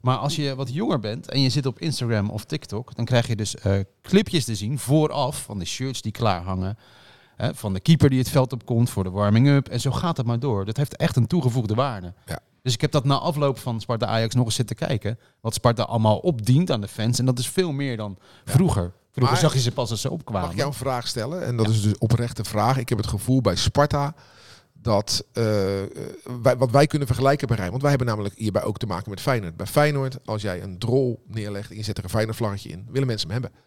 [0.00, 3.26] Maar als je wat jonger bent en je zit op Instagram of TikTok, dan krijg
[3.26, 6.78] je dus eh, clipjes te zien vooraf van de shirts die klaar hangen.
[7.36, 9.68] Hè, van de keeper die het veld op komt voor de warming-up.
[9.68, 10.64] En zo gaat het maar door.
[10.64, 12.14] Dat heeft echt een toegevoegde waarde.
[12.26, 12.38] Ja.
[12.62, 15.18] Dus ik heb dat na afloop van Sparta Ajax nog eens zitten kijken.
[15.40, 17.18] Wat Sparta allemaal opdient aan de fans.
[17.18, 18.92] En dat is veel meer dan vroeger.
[19.18, 20.40] Vroeger Maar- zag je ze pas als ze opkwamen.
[20.42, 21.44] Mag ik jou een vraag stellen?
[21.44, 22.76] En dat is dus oprechte vraag.
[22.76, 24.14] Ik heb het gevoel bij Sparta
[24.72, 25.88] dat eh, eh,
[26.42, 27.70] wij, wat wij kunnen vergelijken bij Rijn.
[27.70, 29.56] Want wij hebben namelijk hierbij ook te maken met Feyenoord.
[29.56, 32.86] Bij Feyenoord, als jij een drol neerlegt en je zet er een Feyenoord vlaggetje in,
[32.90, 33.60] willen mensen hem hebben.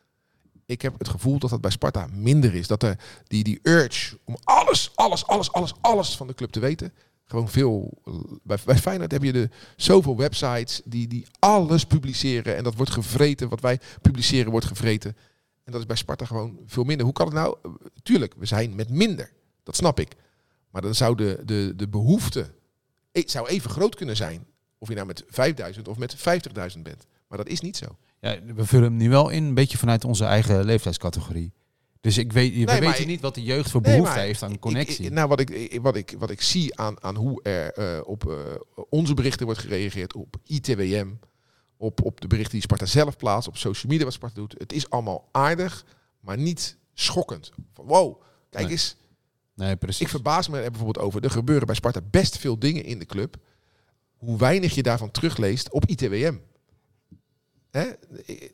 [0.66, 2.68] Ik heb het gevoel dat dat bij Sparta minder is.
[2.68, 6.60] Dat er die, die urge om alles, alles, alles, alles, alles van de club te
[6.60, 6.94] weten.
[7.26, 8.02] Gewoon veel.
[8.44, 12.58] Bij, bij Feyenoord heb je de, zoveel websites die, die alles publiceren.
[12.58, 13.50] En dat wordt gevreten.
[13.50, 15.16] Wat wij publiceren wordt gevreten.
[15.64, 17.06] En dat is bij Sparta gewoon veel minder.
[17.06, 17.58] Hoe kan het nou?
[18.04, 19.32] Tuurlijk, we zijn met minder.
[19.64, 20.12] Dat snap ik.
[20.70, 22.54] Maar dan zou de, de, de behoefte
[23.12, 24.46] e- zou even groot kunnen zijn.
[24.78, 27.06] Of je nou met 5000 of met 50.000 bent.
[27.28, 27.86] Maar dat is niet zo.
[28.20, 31.54] Ja, we vullen hem nu wel in, een beetje vanuit onze eigen leeftijdscategorie.
[32.02, 34.60] Dus ik weet, we maar weten niet wat de jeugd voor Nee, behoefte heeft aan
[34.60, 35.06] connectie.
[35.06, 38.02] ik- nou, wat ik, ik- wat, ik, wat ik zie aan, aan hoe er eh,
[38.08, 38.38] op eh,
[38.90, 41.08] onze berichten wordt gereageerd, op ITWM,
[41.82, 44.56] op, op de berichten die Sparta zelf plaatst, op social media wat Sparta doet.
[44.58, 45.86] Het is allemaal aardig,
[46.20, 47.52] maar niet schokkend.
[47.74, 48.74] Van, wow, kijk Nee.
[48.74, 48.96] eens.
[49.54, 50.02] nee, precies.
[50.02, 51.24] Ik verbaas me er bijvoorbeeld over.
[51.24, 53.36] Er gebeuren bij Sparta best veel dingen in de club.
[54.18, 56.38] Hoe weinig je daarvan terugleest op ITWM.
[57.72, 57.86] Hè?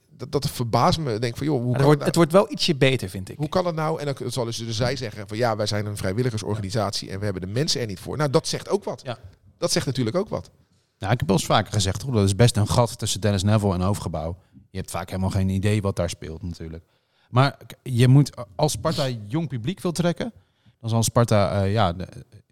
[0.09, 1.19] Dat, dat verbaast me.
[1.19, 2.29] Denk van, joh, hoe kan het, wordt, het het nou?
[2.31, 3.37] wordt wel ietsje beter, vind ik.
[3.37, 3.99] Hoe kan het nou?
[3.99, 7.41] En dan zal dus zij zeggen van ja, wij zijn een vrijwilligersorganisatie en we hebben
[7.41, 8.17] de mensen er niet voor.
[8.17, 9.01] Nou, dat zegt ook wat.
[9.03, 9.19] Ja.
[9.57, 10.51] Dat zegt natuurlijk ook wat.
[10.99, 13.43] Nou, ik heb wel eens vaker gezegd, toch, dat is best een gat tussen Dennis
[13.43, 14.37] Neville en Hoofdgebouw.
[14.69, 16.83] Je hebt vaak helemaal geen idee wat daar speelt natuurlijk.
[17.29, 20.33] Maar je moet, als Sparta jong publiek wil trekken,
[20.79, 22.07] dan zal Sparta eh, ja, de-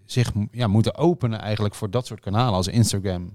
[0.05, 3.33] zich ja, moeten openen eigenlijk voor dat soort kanalen als Instagram en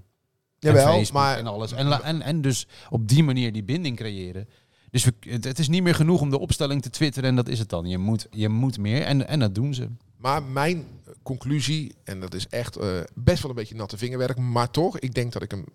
[0.59, 1.71] Jawel, Facebook maar en alles.
[1.71, 4.47] En, en, en dus op die manier die binding creëren.
[4.89, 7.47] Dus we, het, het is niet meer genoeg om de opstelling te twitteren en dat
[7.47, 7.85] is het dan.
[7.85, 9.87] Je moet, je moet meer en, en dat doen ze.
[10.21, 10.87] Maar mijn
[11.23, 15.13] conclusie, en dat is echt eh, best wel een beetje natte vingerwerk, maar toch, ik
[15.13, 15.65] denk dat ik hem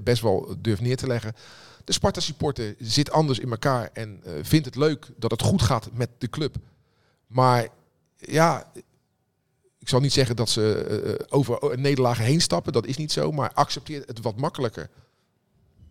[0.00, 1.34] best wel durf neer te leggen.
[1.84, 5.62] De Sparta supporter zit anders in elkaar en eh, vindt het leuk dat het goed
[5.62, 6.56] gaat met de club.
[7.26, 7.68] Maar
[8.16, 8.72] ja,
[9.78, 13.32] ik zal niet zeggen dat ze eh, over nederlagen heen stappen, dat is niet zo,
[13.32, 14.90] maar accepteer het wat makkelijker.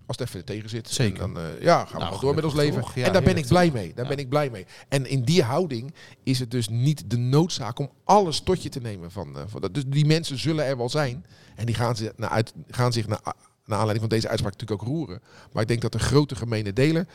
[0.10, 0.90] Als het even tegen zit.
[0.90, 1.24] Zeker.
[1.24, 2.82] En dan eh, ja, gaan we Nou, door met ons leven.
[2.82, 2.96] toch?
[2.96, 3.94] Ja, en daar ben ik blij mee.
[3.94, 4.10] Daar Ja.
[4.10, 4.66] ben ik blij mee.
[4.88, 5.94] En in die houding
[6.24, 9.12] is het dus niet de noodzaak om alles tot je te nemen.
[9.12, 9.74] Van, eh, van dat.
[9.74, 11.26] Dus die mensen zullen er wel zijn.
[11.56, 13.34] En die gaan, zich naar, uit, gaan zich naar, naar
[13.66, 15.22] aanleiding van deze uitspraak natuurlijk ook roeren.
[15.52, 17.08] Maar ik denk dat de grote gemene deler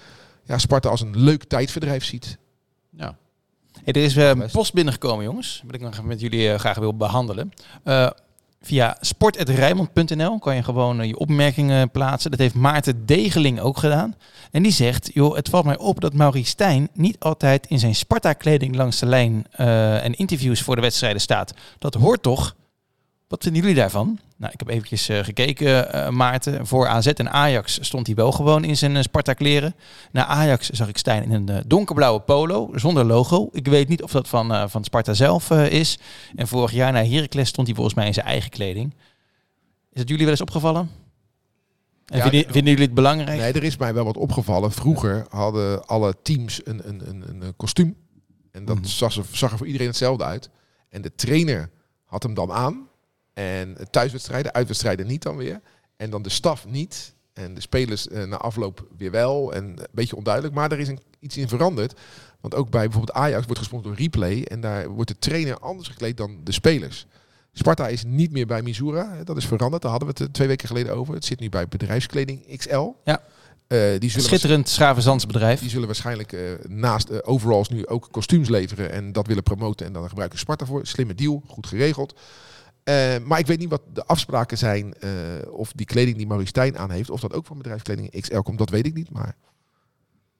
[0.44, 2.38] ja, Sparta als een leuk tijdverdrijf ziet.
[2.90, 3.16] Ja.
[3.84, 4.52] Hey, er is Best.
[4.52, 5.62] post binnengekomen, jongens.
[5.66, 7.50] Wat ik nog met jullie graag wil behandelen.
[7.82, 8.10] Eh,
[8.64, 12.30] via sport.rijmond.nl kan je gewoon eh, je opmerkingen plaatsen.
[12.30, 14.14] Dat heeft Maarten Degeling ook gedaan.
[14.50, 17.94] En die zegt, joh, het valt mij op dat Maurice Stijn niet altijd in zijn
[17.94, 21.54] Sparta-kleding langs de lijn eh, en interviews voor de wedstrijden staat.
[21.78, 22.54] Dat hoort toch?
[23.34, 24.18] Wat vinden jullie daarvan?
[24.36, 26.66] Nou, ik heb eventjes eh, gekeken, eh, Maarten.
[26.66, 29.74] Voor AZ en Ajax stond hij wel gewoon in zijn eh, Sparta-kleren.
[30.12, 33.48] Na Ajax zag ik Stijn in een donkerblauwe polo, zonder logo.
[33.52, 35.98] Ik weet niet of dat van, van Sparta zelf is.
[36.34, 38.94] En vorig jaar naar Heracles stond hij volgens mij in zijn eigen kleding.
[39.92, 40.90] Is het jullie wel eens opgevallen?
[42.06, 43.38] En Ja, vinden, vinden jullie het belangrijk?
[43.40, 44.72] Nee, er is mij wel wat opgevallen.
[44.72, 47.96] Vroeger hadden alle teams een, een, een, een, kostuum.
[48.50, 48.84] En dat Mhm.
[48.86, 50.50] zag, zag er voor iedereen hetzelfde uit.
[50.88, 51.70] En de trainer
[52.04, 52.88] had hem dan aan.
[53.34, 55.60] En thuiswedstrijden, uitwedstrijden niet dan weer.
[55.96, 57.14] En dan de staf niet.
[57.32, 59.52] En de spelers eh, na afloop weer wel.
[59.52, 60.54] En een beetje onduidelijk.
[60.54, 62.00] Maar er is een, iets in veranderd.
[62.40, 64.42] Want ook bij bijvoorbeeld Ajax wordt gesponsord door Replay.
[64.42, 67.06] En daar wordt de trainer anders gekleed dan de spelers.
[67.54, 69.24] Sparta is niet meer bij Misura.
[69.24, 69.82] Dat is veranderd.
[69.82, 71.14] Daar hadden we het eh, twee weken geleden over.
[71.14, 72.90] Het zit nu bij bedrijfskleding XL.
[73.04, 73.22] Ja.
[73.66, 75.60] Eh, die zullen Schitterend Schravenzands bedrijf.
[75.60, 79.86] die zullen waarschijnlijk naast eh, overalls nu ook kostuums leveren en dat willen promoten.
[79.86, 80.86] En dan gebruiken Sparta voor.
[80.86, 82.14] Slimme deal, goed geregeld.
[82.84, 85.10] Eh, maar ik weet niet wat de afspraken zijn eh,
[85.50, 88.58] of die kleding die Maurice Stijn aan heeft, of dat ook van bedrijfskleding XL komt,
[88.58, 89.10] dat weet ik niet.
[89.10, 89.36] Maar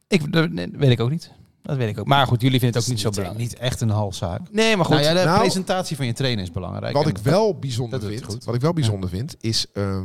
[0.09, 1.32] Ik, dat weet ik ook niet.
[1.62, 2.07] Dat weet ik ook.
[2.07, 3.51] Maar goed, jullie vinden het ook niet zo niet, belangrijk.
[3.51, 4.40] niet echt een halszaak.
[4.51, 4.95] Nee, maar goed.
[4.95, 6.95] Nou ja, de nou- presentatie van je trainer is belangrijk.
[6.95, 10.05] wat ik wel bijzonder vind, wat ik wel bijzonder vind, is ehm,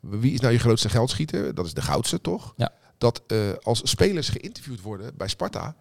[0.00, 1.54] wie is nou je grootste geldschieter?
[1.54, 2.54] Dat is de goudste, toch?
[2.56, 2.72] Ja.
[2.98, 5.76] Dat eh, als spelers geïnterviewd worden bij Sparta,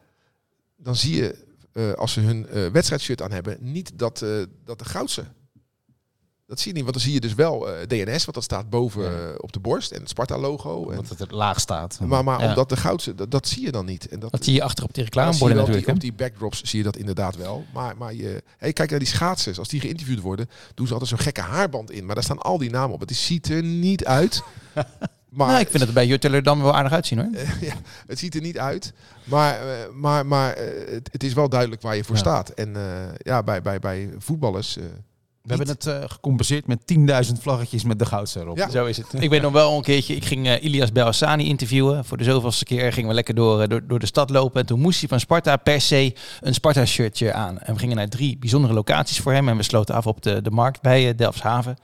[0.78, 4.30] dan zie je eh, als ze hun eh wedstrijdshirt aan hebben, niet dat, eh,
[4.66, 5.24] dat de goudste.
[6.54, 8.70] Dat zie je niet, want dan zie je dus wel eh, DNS, want dat staat
[8.70, 10.90] boven eh, op de borst en het Sparta-logo.
[10.90, 12.00] En- Omdat het er laag staat.
[12.02, 12.48] Maar, maar Ja.
[12.50, 14.08] omdat de goudste, dat, dat zie je dan niet.
[14.08, 15.86] En dat, Dat zie je achter op die reclameborden natuurlijk.
[15.86, 17.66] die, op die backdrops zie je dat inderdaad wel.
[17.74, 19.60] Maar, maar je, hey, kijk naar die schaatsers.
[19.60, 22.06] Als die geïnterviewd worden, doen ze altijd zo'n gekke haarband in.
[22.06, 23.00] Maar daar staan al die namen op.
[23.00, 24.44] Het ziet er niet uit.
[25.30, 27.30] Maar nou, ik vind het bij Jutteler dan wel aardig uitzien hoor.
[27.68, 27.74] ja,
[28.08, 28.94] het ziet er niet uit.
[29.24, 30.56] Maar, eh, maar, maar
[31.12, 32.22] het, is wel duidelijk waar je voor Ja.
[32.22, 32.50] staat.
[32.50, 32.76] En
[33.18, 34.78] ja, bij, bij, bij voetballers,
[35.44, 36.80] We hebben het eh, gecompenseerd met
[37.28, 38.58] 10.000 vlaggetjes met de goudster erop.
[38.58, 38.70] Ja.
[38.70, 39.08] Zo is het.
[39.20, 42.06] Ik weet nog wel een keertje, ik ging eh, Ilias Belhassani interviewen.
[42.06, 44.62] Voor de zoveelste keer gingen we lekker door, eh, door, door de stad lopen.
[44.62, 47.60] En toen moest hij van Sparta per se een Sparta-shirtje aan.
[47.60, 49.50] En we gingen naar drie bijzondere locaties voor hem.
[49.50, 51.78] En we sloten af op de, de markt bij Delfshaven.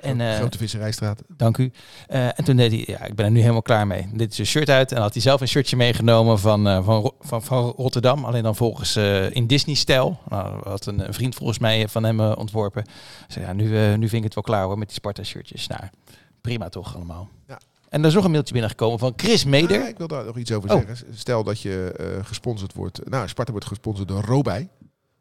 [0.00, 1.22] En, eh, Grote Visserijstraat.
[1.36, 1.72] Dank u.
[2.06, 4.08] Eh, en toen deed hij, ja, ik ben er nu helemaal klaar mee.
[4.12, 4.92] Dit is een shirt uit.
[4.92, 8.24] En had hij zelf een shirtje meegenomen van, eh, van, van, van Rotterdam.
[8.24, 10.18] Alleen dan volgens eh, in Disney-stijl.
[10.28, 12.84] Nou, had een, een vriend volgens mij van hem ontworpen.
[13.28, 15.66] Zei, ja, nu, eh, nu vind ik het wel klaar hoor met die Sparta-shirtjes.
[15.66, 15.82] Nou,
[16.40, 17.28] prima toch allemaal.
[17.48, 17.58] Ja.
[17.88, 19.78] En er is nog een mailtje binnengekomen van Chris Meder.
[19.80, 20.76] Ja, ik wil daar nog iets over Oh.
[20.86, 21.14] zeggen.
[21.16, 23.08] Stel dat je eh, gesponsord wordt.
[23.08, 24.68] Nou, Sparta wordt gesponsord door Robij.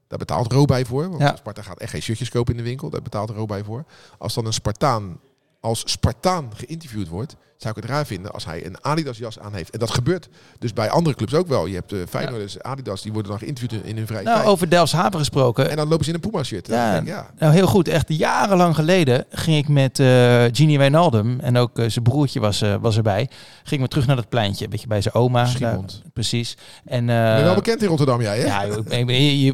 [0.08, 1.10] Daar betaalt Robij voor.
[1.10, 1.36] Want Ja.
[1.36, 2.90] Sparta gaat echt geen shirtjes kopen in de winkel.
[2.90, 3.86] Daar betaalt Robij voor.
[4.18, 5.20] Als dan een Spartaan
[5.60, 9.54] als Spartaan geïnterviewd wordt, zou ik het raar vinden als hij een Adidas jas aan
[9.54, 9.70] heeft.
[9.70, 11.66] En dat gebeurt dus bij andere clubs ook wel.
[11.66, 14.50] Je hebt uh, Feyenoorders, Adidas, die worden dan geïnterviewd in hun vrije Nou, tijd.
[14.50, 15.70] over Delfshaven gesproken.
[15.70, 16.68] En dan lopen ze in een Puma shirt.
[16.68, 16.96] Ja.
[16.98, 17.30] ik, ja.
[17.40, 17.88] Nou, heel goed.
[17.88, 20.08] Echt jarenlang geleden ging ik met eh
[20.52, 23.30] Genie Wijnaldum en ook eh, zijn broertje was, eh, was erbij.
[23.64, 25.46] Gingen we terug naar dat pleintje, een beetje bij zijn oma.
[25.46, 25.92] Schiemond.
[26.04, 26.58] Daar- precies.
[26.86, 28.46] En, Ben je eh, wel bekend in Rotterdam, jij hè?
[28.46, 29.10] Ja, ik,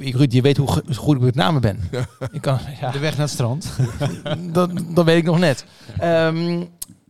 [0.06, 1.80] ik- Ruud, je weet hoe goed ik met namen ben.
[2.32, 3.68] Ik kan, ja, De weg naar het strand.
[4.52, 5.66] dat, dat weet ik nog net.
[6.00, 6.64] Ehm,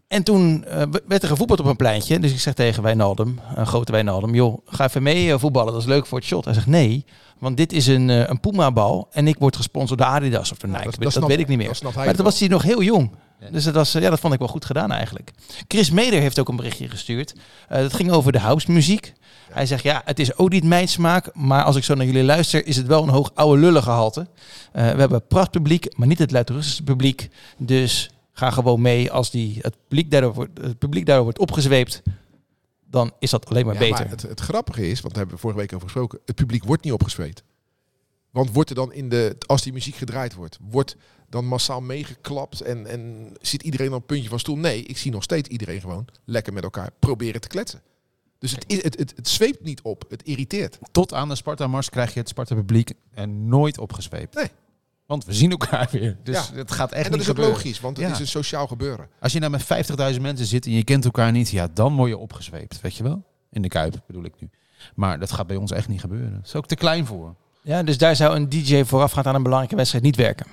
[0.10, 2.20] en toen eh, werd er gevoetbald op een pleintje.
[2.20, 4.36] Dus ik zeg tegen Wijnaldum, een grote Wijnaldum...
[4.36, 6.46] joh, ga even mee eh, voetballen, dat is leuk voor het shot.
[6.46, 7.06] Hij zegt nee,
[7.40, 9.08] want dit is een, eh, een Puma-bal...
[9.12, 11.00] en ik word gesponsord door Adidas of door Nike.
[11.00, 11.78] dat weet ik niet meer.
[11.82, 13.12] Dat Maar toen was hij nog heel jong.
[13.40, 13.50] Ja.
[13.50, 15.32] Dus dat, was, ja, dat vond ik wel goed gedaan eigenlijk.
[15.68, 17.34] Chris Meder heeft ook een berichtje gestuurd.
[17.70, 19.14] Dat ging over de house muziek.
[19.52, 22.24] Hij zegt, ja, het is ook niet mijn smaak, maar als ik zo naar jullie
[22.24, 24.28] luister, is het wel een hoog oude lullen gehalte.
[24.72, 27.30] Eh, we hebben prachtpubliek, maar niet het luidruchtigste publiek.
[27.58, 29.12] Dus ga gewoon mee.
[29.12, 32.02] Als die, het, publiek daardoor wordt, het publiek daardoor wordt opgezweept,
[32.86, 34.00] dan is dat alleen maar Ja, beter.
[34.00, 36.64] Maar het, het grappige is, want daar hebben we vorige week over gesproken, het publiek
[36.64, 37.44] wordt niet opgezweet.
[38.32, 40.96] Want wordt er dan in de, als die muziek gedraaid wordt, wordt
[41.30, 44.56] dan massaal meegeklapt en, en zit iedereen op een puntje van stoel?
[44.58, 47.82] Nee, ik zie nog steeds iedereen gewoon lekker met elkaar proberen te kletsen.
[48.38, 50.80] Dus het, is- het, het, het zweept niet op, het irriteert.
[50.92, 54.36] Tot aan de Sparta-mars krijg je het Sparta-publiek en nooit opgesweept.
[54.36, 54.50] Nee.
[55.10, 56.18] Want we zien elkaar weer.
[56.24, 56.56] Dus Ja.
[56.56, 57.58] het gaat echt en dat niet is ook gebeuren.
[57.58, 58.12] logisch, want het Ja.
[58.14, 59.08] is een sociaal gebeuren.
[59.20, 59.64] Als je nou met
[60.16, 63.04] 50.000 mensen zit en je kent elkaar niet, ja, dan word je opgezweept, weet je
[63.04, 63.24] wel?
[63.52, 64.50] In de Kuip bedoel ik nu.
[64.96, 66.34] Maar dat gaat bij ons echt niet gebeuren.
[66.34, 67.36] Dat is ook te klein voor.
[67.62, 70.46] Ja, dus daar zou een DJ voorafgaand aan een belangrijke wedstrijd niet werken.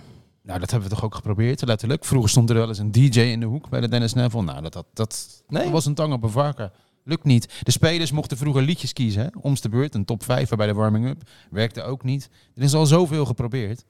[0.43, 2.05] Nou, dat hebben we toch ook geprobeerd, letterlijk.
[2.05, 4.43] Vroeger stond er wel eens een DJ in de hoek bij de Dennis Neville.
[4.43, 5.63] Nou, dat, dat, dat, Nee?
[5.63, 6.73] dat was een tang op een varken.
[7.05, 7.49] Lukt niet.
[7.63, 9.29] De spelers mochten vroeger liedjes kiezen, hè?
[9.41, 11.23] Om's de beurt, een top 5 bij de warming-up.
[11.51, 12.29] Werkte ook niet.
[12.55, 13.85] Er is al zoveel geprobeerd.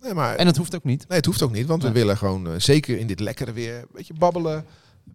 [0.00, 1.08] Nee, maar En het hoeft ook niet.
[1.08, 3.74] Nee, het hoeft ook niet, want we willen gewoon, eh, zeker in dit lekkere weer,
[3.76, 4.64] een beetje babbelen.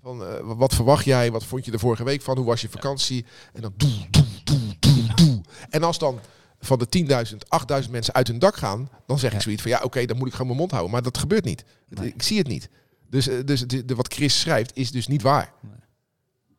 [0.01, 1.31] Van, eh, wat verwacht jij?
[1.31, 2.37] Wat vond je de vorige week van?
[2.37, 3.25] Hoe was je vakantie?
[3.53, 5.41] En dan doe, doe, doe, doe, doe.
[5.69, 6.19] En als dan
[6.59, 9.79] van de 10.000, 8.000 mensen uit hun dak gaan, dan zeg ik zoiets van, ja,
[9.83, 10.91] oké, dan moet ik gewoon mijn mond houden.
[10.91, 11.63] Maar dat gebeurt niet.
[11.89, 12.07] Nee.
[12.07, 12.69] Ik zie het niet.
[13.09, 15.53] Dus, eh, dus de, de- wat Chris schrijft is dus niet waar.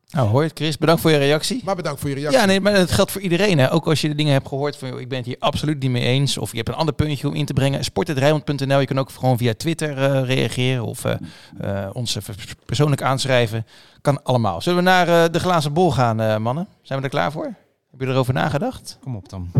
[0.07, 0.77] Nou, hoor je het, Chris.
[0.77, 1.61] Bedankt voor je reactie.
[1.65, 2.39] Maar bedankt voor je reactie.
[2.39, 3.57] Ja, nee, maar dat geldt voor iedereen.
[3.57, 3.71] Hè.
[3.71, 5.91] Ook als je de dingen hebt gehoord van, joh, ik ben het hier absoluut niet
[5.91, 6.37] mee eens.
[6.37, 7.83] Of je hebt een ander puntje om in te brengen.
[7.83, 8.79] Sport.rijmond.nl.
[8.79, 10.83] Je kan ook gewoon via Twitter eh, reageren.
[10.83, 11.13] Of eh,
[11.59, 12.17] eh, ons
[12.65, 13.65] persoonlijk aanschrijven.
[14.01, 14.61] Kan allemaal.
[14.61, 16.67] Zullen we naar eh, de glazen bol gaan, eh, mannen?
[16.81, 17.53] Zijn we er klaar voor?
[17.91, 18.97] Heb je erover nagedacht?
[19.01, 19.51] Kom op dan.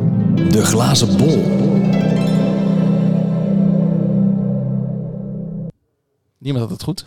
[0.49, 1.37] De glazen bol.
[6.37, 7.05] Niemand had het goed.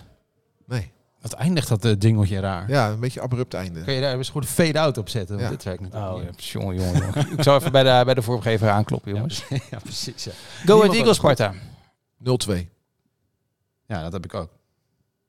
[0.66, 0.91] Nee.
[1.21, 2.68] Wat eindigt dat uh, dingeltje raar?
[2.71, 3.83] Ja, een beetje abrupt einde.
[3.83, 5.35] Kun je daar eens goed fade-out op zetten?
[5.37, 5.55] Want Ja.
[5.55, 6.45] dit werkt natuurlijk Oh, niet.
[6.45, 7.33] ja, jongen, jongen, jongen.
[7.39, 9.45] Ik zal even bij de, bij de vormgever aankloppen, jongens.
[9.71, 10.25] ja, precies.
[10.25, 10.33] Ja.
[10.64, 11.16] Go Ahead Eagles.
[11.16, 11.55] Sparta.
[11.55, 11.57] 0-2.
[13.87, 14.51] ja, dat heb ik ook.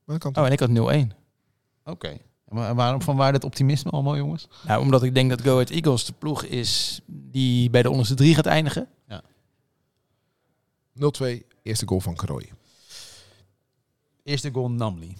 [0.04, 0.70] Maar dat kan Oh, en ik had
[1.12, 1.16] 0-1.
[1.84, 2.18] Oké.
[2.48, 4.48] Maar waarom van waar dit optimisme allemaal, jongens?
[4.66, 8.14] Nou, omdat ik denk dat Go Ahead Eagles de ploeg is die bij de onderste
[8.14, 8.88] drie gaat eindigen.
[10.94, 11.24] 0-2,
[11.62, 12.50] eerste goal van Krooi.
[14.22, 15.16] Eerste goal Namli.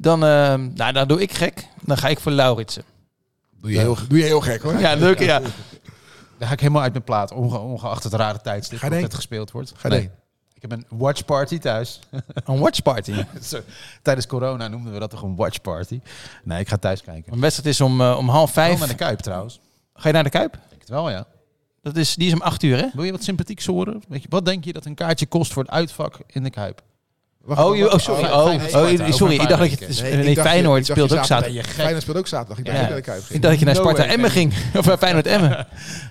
[0.00, 1.66] Dan, eh, nou, dan doe ik gek.
[1.82, 2.82] Dan ga ik voor Lauritsen.
[3.60, 4.78] Doe je, heel, doe je heel gek hoor.
[4.78, 5.18] Ja, leuk.
[5.18, 5.40] Ja.
[6.38, 9.02] Daar ga ik helemaal uit mijn plaat, onge- ongeacht het rare tijdstip heen?
[9.02, 9.72] het gespeeld wordt.
[9.76, 10.10] Ga Nee.
[10.54, 12.00] Ik heb een watch party thuis.
[12.44, 13.12] Een watchparty.
[13.42, 13.60] Zo,
[14.02, 16.00] Tijdens corona noemden we dat toch een watch party.
[16.44, 17.32] Nee, ik ga thuis kijken.
[17.32, 18.78] Een wedstrijd is om, eh, om half Vijf vijf.
[18.78, 19.60] naar de Kuip trouwens.
[19.94, 20.54] Ga je naar de Kuip?
[20.54, 21.26] Ik denk het wel, ja.
[21.82, 22.86] Dat is, die is om acht uur, hè?
[22.92, 24.02] Wil je wat sympathiek horen?
[24.08, 26.82] Weet je, wat denk je dat een kaartje kost voor het uitvak in de Kuip?
[27.38, 28.24] Wacht, Oh, je- oh sorry.
[28.24, 29.34] oh, Oh, oh, sorry.
[29.34, 30.02] Ik dacht dat je...
[30.02, 31.66] Nee, Nee, Feyenoord speelt ook zaterdag-.
[31.66, 32.58] Feyenoord speelt ook zaterdag.
[32.58, 32.88] Ik dacht Ja.
[32.88, 33.10] dat de.
[33.10, 34.52] Ik dacht dat je naar Sparta Emmen ging.
[34.78, 35.66] Of naar Feyenoord Emmen.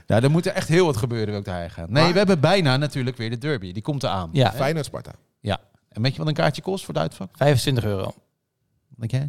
[0.07, 1.85] Nou, er moet er echt heel wat gebeuren, wil ik daarheen gaan.
[1.91, 3.71] Nee, Maar- we hebben bijna natuurlijk weer de derby.
[3.71, 4.29] Die komt eraan.
[4.33, 5.11] Ja, Feyenoord Sparta.
[5.89, 7.29] En weet je wat een kaartje kost voor het uitvak?
[7.37, 8.13] 25 euro.
[8.97, 9.19] Denk jij?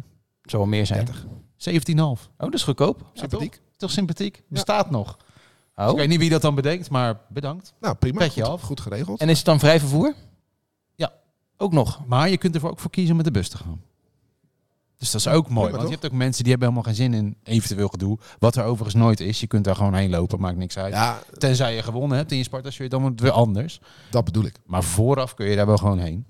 [0.41, 1.05] Het zou wel meer zijn.
[1.05, 1.25] 30.
[1.57, 1.99] 17,5.
[2.01, 3.01] Oh, dat is goedkoop.
[3.13, 3.61] Sympathiek.
[3.77, 4.43] Toch sympathiek?
[4.49, 5.17] Bestaat nog.
[5.75, 7.73] Dus ik weet niet wie dat dan bedenkt, maar bedankt.
[7.81, 8.17] Nou, prima.
[8.19, 8.61] Petje goed, af.
[8.61, 9.19] goed geregeld.
[9.21, 10.13] En is het dan vrij vervoer?
[11.59, 11.65] Ja.
[11.65, 12.01] Ook nog.
[12.07, 13.81] Maar je kunt er ook voor kiezen om met de bus te gaan.
[14.97, 15.71] Dus dat is ook mooi.
[15.71, 18.17] Want je hebt ook mensen die hebben helemaal geen zin in eventueel gedoe.
[18.39, 19.39] Wat er overigens nooit is.
[19.39, 20.93] Je kunt daar gewoon heen lopen, maakt niks uit.
[20.93, 23.79] Ja, Tenzij je gewonnen hebt in je Sparta-shirt, dan wordt het weer anders.
[24.09, 24.55] dat bedoel ik.
[24.65, 26.25] Maar vooraf kun je daar wel gewoon heen.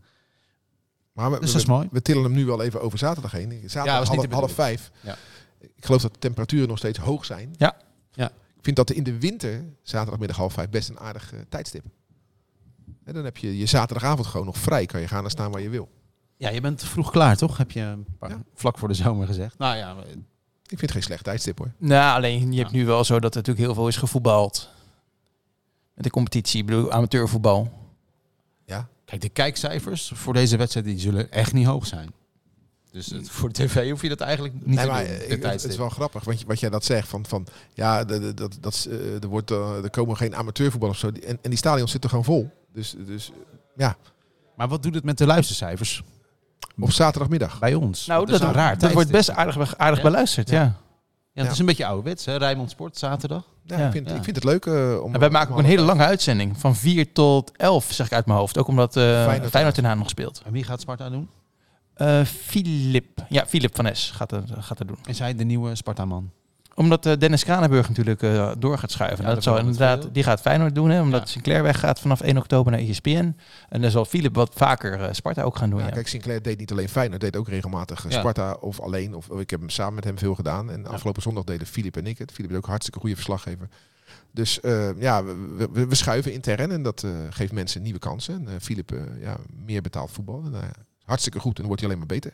[1.14, 1.88] Maar we, Dus dat is mooi.
[1.92, 3.52] we tillen hem nu wel even over zaterdag heen.
[3.62, 4.92] Ja, Zaterdag was niet half, half vijf.
[5.02, 5.18] Ja.
[5.60, 7.54] Ik geloof dat de temperaturen nog steeds hoog zijn.
[7.58, 7.78] Ja.
[8.12, 8.26] Ja.
[8.30, 11.84] Ik vind dat in de winter, zaterdagmiddag half vijf, best een aardig eh, tijdstip.
[13.10, 14.86] En dan heb je je zaterdagavond gewoon nog vrij.
[14.86, 15.90] Kan je gaan en staan waar je wil.
[16.38, 17.58] Ja, je bent vroeg klaar, toch?
[17.58, 18.42] Heb je een paar- Ja.
[18.54, 19.58] vlak voor de zomer gezegd.
[19.58, 21.72] Nou ja, Ik vind het geen slecht tijdstip hoor.
[21.78, 24.70] Nou, alleen je hebt nu wel zo dat er natuurlijk heel veel is gevoetbald.
[25.94, 27.74] Met de competitie, ik bedoel amateurvoetbal.
[28.66, 28.88] Ja.
[29.06, 32.14] kijk, de kijkcijfers voor deze wedstrijd die zullen echt niet hoog zijn.
[32.92, 35.16] Dus het- voor de tv hoef je dat eigenlijk niet Nee, te maar doen.
[35.30, 37.08] ik- het is wel grappig wat, je, wat jij dat zegt.
[37.08, 40.98] Van, van ja, dat, dat, is, eh, er, wordt, eh, er komen geen amateurvoetbal of
[40.98, 41.08] zo.
[41.08, 42.52] En, en die stadions zitten gewoon vol.
[42.80, 43.32] Dus, dus
[43.76, 43.96] ja,
[44.56, 46.04] Maar wat doet het met de luistercijfers
[46.80, 47.60] op zaterdagmiddag.
[47.60, 48.06] bij ons?
[48.06, 50.04] Nou, dat, is een raar dat wordt best aardig, aardig Ja?
[50.10, 50.62] beluisterd, Ja.
[50.62, 50.76] ja.
[51.34, 52.36] Ja, het is een beetje ouderwets, hè?
[52.36, 53.44] Rijnmond Sport, zaterdag.
[53.64, 53.86] Ja, Ja.
[53.86, 54.16] ik, vind, Ja.
[54.16, 55.14] ik vind het leuk eh, om...
[55.14, 56.58] En wij maken ook een hele lange uitzending.
[56.60, 58.58] Van 4 tot 11, zeg ik uit mijn hoofd.
[58.58, 60.42] Ook omdat eh Feyenoord- Feyenoord in Haan nog speelt.
[60.46, 61.30] En wie gaat Sparta doen?
[61.94, 63.26] Eh Filip.
[63.30, 64.98] Ja, Filip van Es gaat het, gaat het doen.
[65.06, 66.32] Is hij de nieuwe Sparta-man?
[66.80, 69.20] Omdat eh, Dennis Kranenburg natuurlijk eh, door gaat schuiven.
[69.20, 71.26] Ja, dat dat zal wel het inderdaad, die gaat Feyenoord doen, hè, omdat Ja.
[71.26, 73.36] Sinclair weggaat vanaf 1 oktober naar ESPN.
[73.70, 75.80] En dan zal Filip wat vaker eh, Sparta ook gaan doen.
[75.80, 78.20] Ja, Ja, Kijk, Sinclair deed niet alleen Feyenoord, deed ook regelmatig Ja.
[78.20, 79.16] Sparta of alleen.
[79.16, 80.72] Of, ik heb hem samen met hem veel gedaan.
[80.72, 82.32] En afgelopen zondag deden Filip en ik het.
[82.32, 83.68] Filip is ook een hartstikke goede verslaggever.
[84.32, 88.48] Dus eh, ja, we, we, we schuiven intern en dat eh, geeft mensen nieuwe kansen.
[88.48, 90.44] En Filip, eh, ja, meer betaald voetbal.
[90.46, 90.54] En,
[91.04, 92.34] hartstikke goed en dan wordt hij alleen maar beter.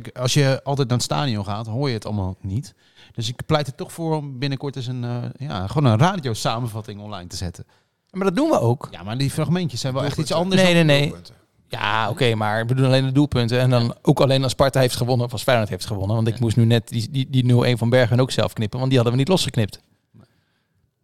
[0.00, 2.74] Kijk, als je altijd naar het stadion gaat, hoor je het allemaal niet.
[3.14, 5.16] Dus ik pleit er toch voor om binnenkort eens een, eh,
[5.48, 7.66] ja, gewoon een radio-samenvatting online te zetten.
[8.10, 8.88] Maar dat doen we ook.
[8.90, 10.62] Ja, maar die fragmentjes zijn wel echt iets anders.
[10.62, 11.20] Nee, dan- nee, nee.
[11.68, 13.60] Ja, oké, maar ik bedoel alleen de doelpunten.
[13.60, 16.16] En dan ook alleen als Sparta heeft gewonnen of als Feyenoord heeft gewonnen.
[16.16, 16.40] Want ik Ja.
[16.40, 19.16] moest nu net die, die, die 0-1 van Bergen ook zelf knippen, want die hadden
[19.18, 19.80] we niet losgeknipt.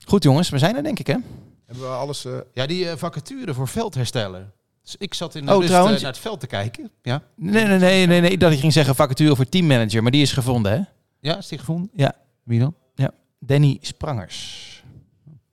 [0.06, 1.16] Goed jongens, we zijn er denk ik hè?
[1.66, 2.24] Hebben we alles...
[2.24, 4.50] eh, Ja, die eh, vacature voor veldhersteller.
[4.88, 6.90] Dus ik zat in de Oh, rust, trouwens- eh, naar het veld te kijken.
[7.02, 8.30] Ja, Nee, nee, nee, nee, nee.
[8.30, 10.80] Ik dacht je ging zeggen vacature voor teammanager, maar die is gevonden hè?
[11.20, 11.90] ja is die gevonden?
[11.94, 12.14] Ja.
[12.42, 12.74] Wie dan?
[13.40, 14.82] Danny Sprangers.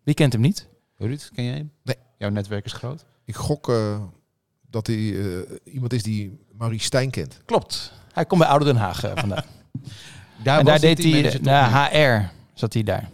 [0.03, 0.67] Wie kent hem niet?
[0.97, 1.71] Ruud, ken jij hem?
[1.83, 1.95] Nee.
[2.17, 3.05] Jouw netwerk is groot.
[3.25, 4.03] ik gok eh,
[4.69, 7.39] dat hij eh, iemand is die Maurice Stijn kent.
[7.45, 7.91] Klopt.
[8.13, 9.43] Hij komt bij Ouder Den Haag vandaan.
[10.43, 11.87] Daar en deed hij, na?
[11.89, 13.09] HR zat hij daar.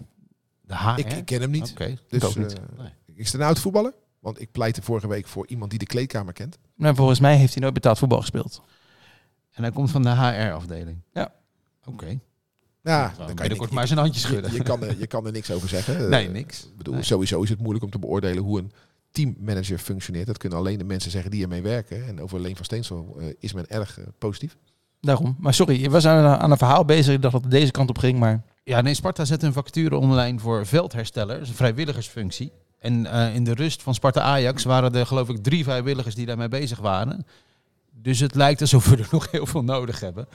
[0.61, 0.99] De HR?
[0.99, 1.71] Ik, ik ken hem niet.
[1.71, 1.97] Oké.
[2.09, 2.53] Dus, ook niet.
[2.53, 2.89] eh, Nee.
[3.15, 3.93] is het een oud voetballer?
[4.21, 6.57] Want ik pleitte vorige week voor iemand die de kleedkamer kent.
[6.75, 8.61] Maar volgens mij heeft hij nooit betaald voetbal gespeeld.
[9.51, 11.01] En hij komt van de HR-afdeling?
[11.13, 11.33] Ja.
[11.85, 12.05] Oké.
[12.83, 14.53] Ja, Nou, dan kan je, niks- maar zijn handjes je, schudden.
[14.53, 16.09] je, kan er, je kan er niks over zeggen.
[16.09, 16.63] Nee, Eh, niks.
[16.65, 17.03] Ik bedoel, Nee.
[17.03, 18.71] sowieso is het moeilijk om te beoordelen hoe een
[19.11, 20.25] teammanager functioneert.
[20.27, 22.07] Dat kunnen alleen de mensen zeggen die ermee werken.
[22.07, 24.57] En over Leen van Steensel eh, is men erg eh, positief.
[24.99, 25.35] Daarom.
[25.39, 27.13] Maar sorry, je was aan, aan een verhaal bezig.
[27.15, 28.43] Ik dacht dat het deze kant op ging, maar...
[28.63, 31.33] Ja, nee, Sparta zet een vacature online voor veldhersteller.
[31.33, 32.51] Dat is een vrijwilligersfunctie.
[32.81, 36.25] En eh, in de rust van Sparta Ajax waren er geloof ik drie vrijwilligers die
[36.25, 37.25] daarmee bezig waren.
[37.91, 40.27] Dus het lijkt alsof we er nog heel veel nodig hebben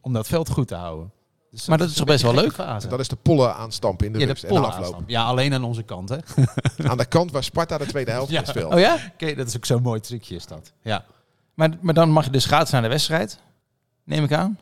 [0.00, 1.12] om dat veld goed te houden.
[1.50, 2.88] Dus Maar dat is toch best wel gekke Fase.
[2.88, 5.02] Dat is de pollen aanstampen in de ja, rust de en de afloop.
[5.06, 6.16] Ja, alleen aan onze kant, hè?
[6.90, 8.44] Aan de kant waar Sparta de tweede helft Ja.
[8.44, 8.72] speelt.
[8.72, 8.98] Oh ja?
[9.12, 10.72] Oké, dat is ook zo'n mooi trucje is dat.
[10.82, 11.04] Ja.
[11.54, 13.38] Maar, maar dan mag je dus schaatsen naar de wedstrijd.
[14.04, 14.58] Neem ik aan.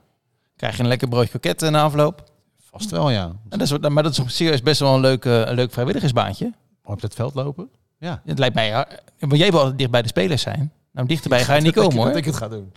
[0.56, 2.24] Krijg je een lekker broodje kroketten na afloop.
[2.60, 3.24] Vast wel, ja.
[3.48, 5.72] En dat is, maar dat is op serieus best wel een leuk, eh, een leuk
[5.72, 6.52] vrijwilligersbaantje.
[6.84, 7.68] Op dat veld lopen?
[7.98, 8.22] Ja.
[8.24, 8.66] Het lijkt mij...
[8.66, 10.72] ja, Want jij wil altijd dicht bij de spelers zijn.
[10.92, 12.16] Nou, dichterbij ga je niet komen Dat hoor.
[12.16, 12.72] ik het ga doen.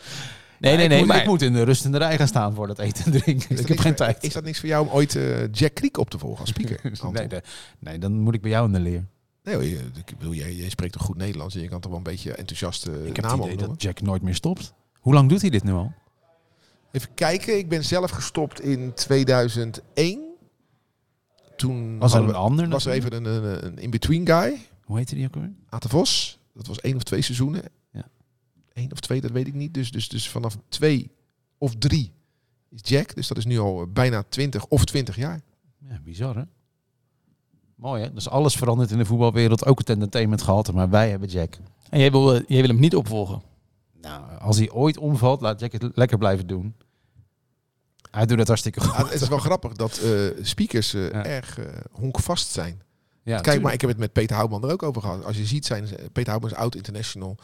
[0.60, 1.00] Nee, Ja, nee, ik nee.
[1.00, 3.06] moet, Maar Ik moet in de rust in de rij gaan staan voor dat eten
[3.06, 3.50] en drinken.
[3.50, 4.24] Ik dat heb geen voor- tijd.
[4.24, 6.80] Is dat niks voor jou om ooit eh, Jack Kriek op te volgen als speaker?
[7.12, 7.42] Nee, de-
[7.80, 9.06] nee, dan moet ik bij jou in de leer.
[9.44, 11.90] Nee, hoor, je, ik bedoel, jij, jij spreekt toch goed Nederlands en je kan toch
[11.90, 13.68] wel een beetje enthousiast eh, Ik heb het idee opnoemen?
[13.70, 14.74] dat Jack nooit meer stopt.
[15.00, 15.94] Hoe lang doet hij dit nu al?
[16.92, 20.25] Even kijken, ik ben zelf gestopt in 2001.
[21.56, 22.70] Toen Was er een we- ander?
[22.70, 25.54] was er even een, een, een in-between guy, Hoe heette die ook alweer?
[25.70, 26.40] Aten Vos.
[26.54, 27.62] Dat was één of twee seizoenen.
[27.92, 28.08] Ja.
[28.74, 29.74] Eén of twee, dat weet ik niet.
[29.74, 31.12] Dus, dus, dus vanaf twee
[31.58, 32.12] of drie
[32.70, 33.16] is Jack.
[33.16, 35.42] Dus dat is nu al bijna 20 of 20 jaar.
[35.90, 36.42] Ja, bizar hè?
[37.76, 38.14] Mooi hè?
[38.14, 39.66] Dus alles verandert in de voetbalwereld.
[39.66, 40.74] Ook het entertainment gehalte.
[40.74, 41.58] Maar wij hebben Jack.
[41.90, 43.42] En jij wil, eh, jij wil hem niet opvolgen.
[44.02, 46.74] Nou, als hij ooit omvalt, laat Jack het lekker blijven doen.
[48.16, 48.98] Hij doet het hartstikke goed.
[48.98, 50.12] Ja, het is wel grappig dat eh,
[50.42, 51.26] speakers eh, Ja.
[51.26, 52.82] erg eh, honkvast zijn.
[53.24, 55.26] Ja, Kijk, maar ik heb het met Peter Houtman er ook over gehad.
[55.26, 57.38] Als je ziet, zijn Peter Houtman is oud international.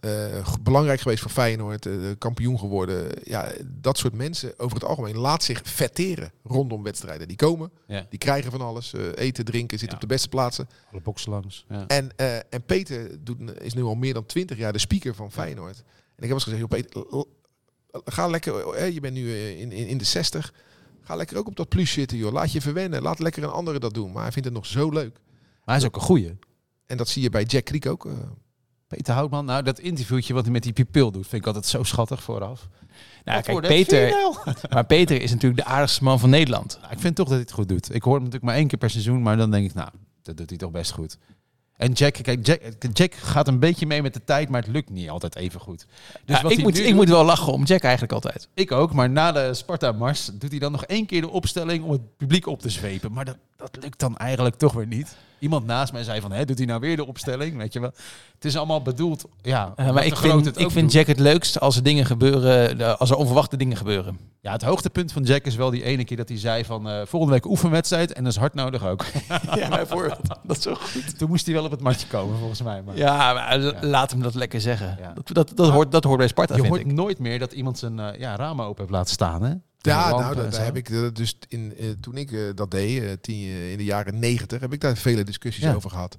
[0.00, 3.08] eh, g- belangrijk geweest voor Feyenoord, eh, kampioen geworden.
[3.24, 7.28] Ja, dat soort mensen over het algemeen laat zich vetteren rondom wedstrijden.
[7.28, 8.06] Die komen, Ja.
[8.10, 10.02] die krijgen van alles, eh, eten, drinken, zitten Ja.
[10.02, 10.68] op de beste plaatsen.
[10.92, 11.64] Alle boksen langs.
[11.68, 11.84] Ja.
[11.86, 15.32] En, eh, en Peter doet, is nu al meer dan twintig jaar de speaker van
[15.32, 15.76] Feyenoord.
[16.16, 17.24] En ik heb eens gezegd, joh, Peter,
[18.04, 20.52] ga lekker, eh, je bent nu eh, in, in, in de 60.
[21.02, 22.32] Ga lekker ook op dat plus zitten, joh.
[22.32, 23.02] Laat je verwennen.
[23.02, 24.12] Laat lekker een andere dat doen.
[24.12, 25.12] Maar hij vindt het nog zo leuk.
[25.64, 26.38] Maar hij is ook een goeie.
[26.86, 28.06] En dat zie je bij Jack Kriek ook.
[28.06, 28.12] eh.
[28.86, 31.82] Peter Houtman, nou dat interviewtje wat hij met die pupil doet, vind ik altijd zo
[31.82, 32.68] schattig vooraf.
[33.24, 34.12] Nou, kijk, Peter, 4-0.
[34.72, 36.78] maar Peter is natuurlijk de aardigste man van Nederland.
[36.80, 37.94] Nou, ik vind toch dat hij het goed doet.
[37.94, 39.88] Ik hoor hem natuurlijk maar één keer per seizoen, maar dan denk ik, nou,
[40.22, 41.18] dat doet hij toch best goed.
[41.76, 42.60] En Jack, kijk, Jack,
[42.92, 45.86] Jack gaat een beetje mee met de tijd, maar het lukt niet altijd even goed.
[46.24, 48.48] Dus Ja, wat ik moet, ik doet- moet wel lachen om Jack eigenlijk altijd.
[48.54, 51.90] Ik ook, maar na de Sparta-mars doet hij dan nog één keer de opstelling om
[51.90, 53.12] het publiek op te zwepen.
[53.12, 55.16] Maar dat, dat lukt dan eigenlijk toch weer niet.
[55.38, 57.56] Iemand naast mij zei van, hè, doet hij nou weer de opstelling?
[57.56, 57.92] Weet je wel.
[58.34, 59.72] Het is allemaal bedoeld, ja.
[59.76, 60.92] Eh, maar ik vind, ik vind doet.
[60.92, 64.18] Jack het leukst als er dingen gebeuren, eh, als er onverwachte dingen gebeuren.
[64.40, 67.00] Ja, het hoogtepunt van Jack is wel die ene keer dat hij zei van, eh,
[67.06, 69.04] volgende week oefenwedstrijd en dat is hard nodig ook.
[69.54, 70.20] Ja, bijvoorbeeld.
[70.42, 71.18] Dat is zo goed.
[71.18, 72.82] Toen moest hij wel op het matje komen, volgens mij.
[72.82, 74.96] Maar Ja, maar laat hem dat lekker zeggen.
[75.00, 75.12] Ja.
[75.12, 76.92] Dat, dat, dat, hoort, dat hoort bij Sparta, je vind hoort ik.
[76.92, 79.54] nooit meer dat iemand zijn ja, ramen open heeft laten staan, hè?
[79.86, 83.48] Ja, nou, daar, heb ik eh, dus in, eh, toen ik eh, dat deed, tien,
[83.48, 85.74] in de jaren negentig, heb ik daar vele discussies Ja.
[85.74, 86.18] over gehad.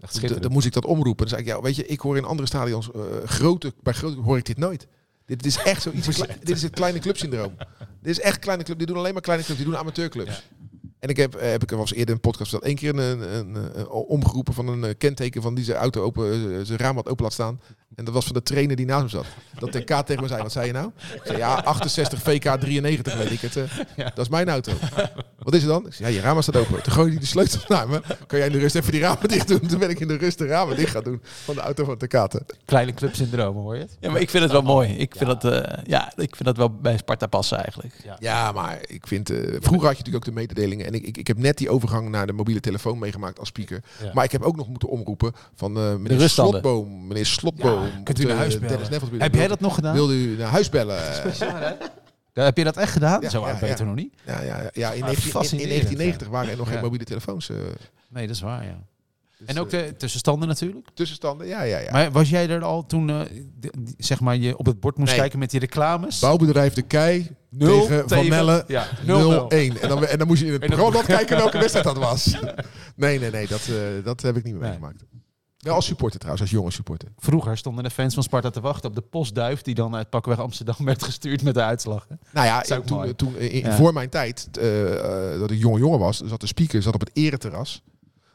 [0.00, 0.42] Echt.
[0.42, 1.26] Dan moest ik dat omroepen.
[1.26, 2.88] Dan zei ik, ja, weet je, ik hoor in andere stadions,
[3.24, 4.86] grote, bij grote hoor ik dit nooit.
[5.26, 6.16] Dit is echt zoiets.
[6.16, 7.54] dit is het kleine clubsyndroom.
[8.00, 8.78] Dit is echt kleine club.
[8.78, 9.60] Die doen alleen maar kleine clubs.
[9.60, 10.42] Die doen amateurclubs.
[10.98, 13.78] En ik heb, heb ik er eens eerder een podcast dat één keer een, een,
[13.78, 17.32] een, omgeroepen van een kenteken van die zijn auto open, zijn raam had open laat
[17.32, 17.60] staan.
[17.96, 19.26] En dat was van de trainer die naast hem zat.
[19.58, 20.90] Dat de K tegen me zei, wat zei je nou?
[21.14, 23.56] Ik zei, ja, 68 VK 93 weet ik het.
[23.56, 23.62] eh.
[23.96, 24.72] Dat is mijn auto.
[25.38, 25.86] Wat is er dan?
[25.86, 26.82] Ik zei, ja, je raam staat open.
[26.82, 28.00] Toen gooi je die sleutel naar me.
[28.26, 29.60] Kan jij in de rust even die ramen dicht doen?
[29.66, 31.98] Toen ben ik in de rust de ramen dicht gaan doen van de auto van
[31.98, 32.46] de Katen.
[32.64, 33.96] Kleine clubsyndroom, hoor je het?
[34.00, 34.88] Ja, maar ik vind het wel mooi.
[34.88, 37.94] Ik vind, dat, eh, ja, ik vind dat wel bij Sparta passen eigenlijk.
[38.18, 39.30] Ja, maar ik vind...
[39.30, 40.86] eh, vroeger had je natuurlijk ook de mededelingen.
[40.86, 43.82] En ik, ik, ik heb net die overgang naar de mobiele telefoon meegemaakt als speaker.
[44.02, 44.10] Ja.
[44.14, 46.28] Maar ik heb ook nog moeten omroepen van eh meneer.
[46.28, 47.06] Slotboom.
[47.06, 47.81] Meneer Slotboom.
[47.84, 49.20] Ja, kunt u Of, naar eh, huis bellen?
[49.22, 49.94] Heb jij dat nog gedaan?
[49.94, 50.96] Wilde u naar huis bellen?
[52.34, 53.20] Ja, heb je dat echt gedaan?
[53.20, 53.84] Ja, Zo oud je ja.
[53.84, 54.14] nog niet?
[54.26, 56.72] Ja, ja, ja in, 19, Ah, in, in fascinerend, 1990 waren er nog Ja.
[56.72, 57.48] geen mobiele telefoons.
[57.50, 57.56] eh,
[58.08, 58.78] Nee, dat is waar, ja.
[59.38, 60.86] dus, En ook eh, de tussenstanden natuurlijk.
[60.94, 61.46] tussenstanden.
[61.46, 61.92] Ja, ja, ja.
[61.92, 63.20] Maar was jij er al toen, eh,
[63.60, 65.20] de- zeg maar, je op het bord moest Nee.
[65.20, 66.18] kijken met die reclames?
[66.18, 69.80] Bouwbedrijf De Kei Nul tegen Van Melle Ja, 0-1.
[69.80, 72.34] En dan, en dan moest je in het programma kijken welke wedstrijd dat was.
[72.96, 73.46] Nee, nee, nee.
[73.46, 74.70] Dat, eh, dat heb ik niet meer Nee.
[74.70, 75.02] meegemaakt.
[75.62, 77.08] Wel als supporter trouwens, als jonge supporter.
[77.18, 80.38] Vroeger stonden de fans van Sparta te wachten op de postduif die dan uit Pakweg
[80.38, 82.06] Amsterdam werd gestuurd met de uitslag.
[82.08, 82.14] hè?
[82.32, 83.76] Nou ja, toen, toen, in, Ja.
[83.76, 87.00] voor mijn tijd, eh, eh, dat ik jonge jongen was, zat de speaker zat op
[87.00, 87.82] het ereterras.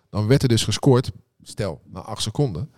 [0.10, 1.12] Dan werd er dus gescoord,
[1.44, 2.70] stel, na acht seconden.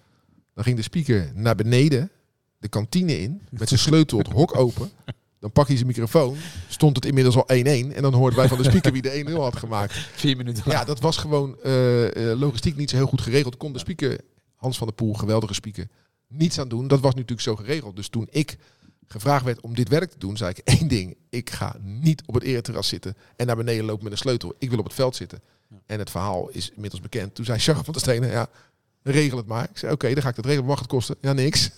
[0.53, 2.11] Dan ging de speaker naar beneden,
[2.57, 4.91] de kantine in, met zijn sleutel het hok open.
[5.39, 6.35] Dan pak hij zijn microfoon,
[6.67, 7.45] stond het inmiddels al 1-1.
[7.95, 9.93] En dan hoorden wij van de speaker wie de 1-0 had gemaakt.
[10.13, 11.71] Vier minuten Ja, dat was gewoon eh,
[12.39, 13.57] logistiek niet zo heel goed geregeld.
[13.57, 14.19] Kon de speaker,
[14.59, 15.87] Hans van der Poel, geweldige speaker,
[16.27, 16.87] niets aan doen.
[16.87, 17.95] Dat was natuurlijk zo geregeld.
[17.95, 18.57] Dus toen ik
[19.07, 21.17] gevraagd werd om dit werk te doen, zei ik één ding.
[21.29, 24.53] Ik ga niet op het ereterras zitten en naar beneden lopen met een sleutel.
[24.57, 25.41] Ik wil op het veld zitten.
[25.85, 27.35] En het verhaal is inmiddels bekend.
[27.35, 28.47] Toen zei Charles van der Stenen, ja,
[29.03, 29.69] regel het maar.
[29.69, 30.67] Ik zei, oké, dan ga ik dat regelen.
[30.67, 31.15] Mag het kosten?
[31.21, 31.71] Ja, niks.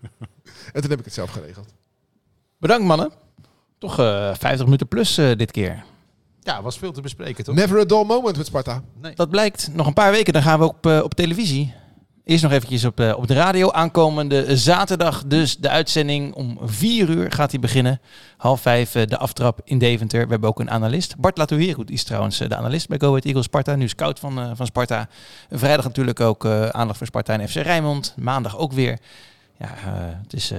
[0.72, 1.68] en toen heb ik het zelf geregeld.
[2.58, 3.12] Bedankt mannen.
[3.78, 5.84] Toch eh 50 minuten plus eh, dit keer.
[6.40, 7.54] Ja, was veel te bespreken toch?
[7.54, 8.82] Never a dull moment met Sparta.
[9.00, 9.14] Nee.
[9.14, 10.32] Dat blijkt nog een paar weken.
[10.32, 11.74] Dan gaan we op, eh, op televisie.
[12.26, 13.70] Eerst nog eventjes op, eh, op de radio.
[13.70, 16.34] Aankomende zaterdag dus de uitzending.
[16.34, 18.00] Om vier uur gaat hij beginnen.
[18.36, 20.24] Half vijf eh, de aftrap in Deventer.
[20.24, 21.16] We hebben ook een analist.
[21.16, 23.74] Bart Latourieru is trouwens eh, de analist bij Go Ahead Eagles Sparta.
[23.74, 25.08] Nu scout van, van Sparta.
[25.50, 28.14] Vrijdag natuurlijk ook aandacht voor Sparta en FC Rijnmond.
[28.16, 28.98] Maandag ook weer.
[29.58, 29.68] Ja,
[30.22, 30.52] het, is,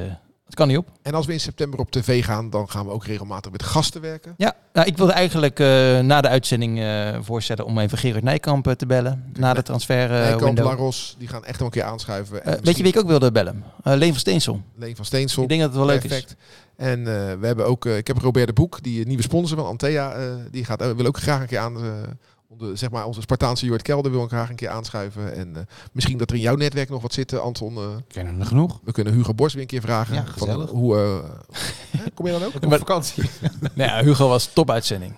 [0.48, 0.90] het kan niet op.
[1.02, 4.02] En als we in september op tv gaan, dan gaan we ook regelmatig met gasten
[4.02, 4.34] werken.
[4.38, 8.68] Ja, nou, ik wilde eigenlijk eh, na de uitzending eh, voorstellen om even Gerard Nijkamp
[8.68, 9.32] eh, te bellen.
[9.34, 10.58] Na de transfer eh, Nijkamp.
[10.60, 12.46] Laros, die gaan echt nog een keer aanschuiven.
[12.46, 13.64] En Eh, weet je wie ik ook wilde bellen?
[13.84, 14.62] Leen van Steensel.
[14.76, 15.44] Leen van Steensel.
[15.44, 16.10] Ik denk dat het wel leuk is.
[16.10, 16.36] Perfect.
[16.76, 17.04] En
[17.40, 20.16] we hebben ook, ik heb Robert de Boek, die nieuwe sponsor van Antea,
[20.52, 21.78] die gaat, wil ook graag een keer aan,
[22.48, 25.36] onder, zeg maar onze Spartaanse Jort Kelder wil ik graag een keer aanschuiven.
[25.36, 27.76] En eh, misschien dat er in jouw netwerk nog wat zit, eh, Anton.
[27.78, 28.80] eh, Kennen er genoeg.
[28.84, 30.16] we kunnen Hugo Bos weer een keer vragen.
[30.16, 30.70] Ja, van, gezellig.
[30.70, 31.30] hoe, eh,
[32.02, 32.56] hè, kom je dan ook?
[32.56, 33.24] Op vakantie.
[33.76, 35.14] Nou ja, Hugo was topuitzending.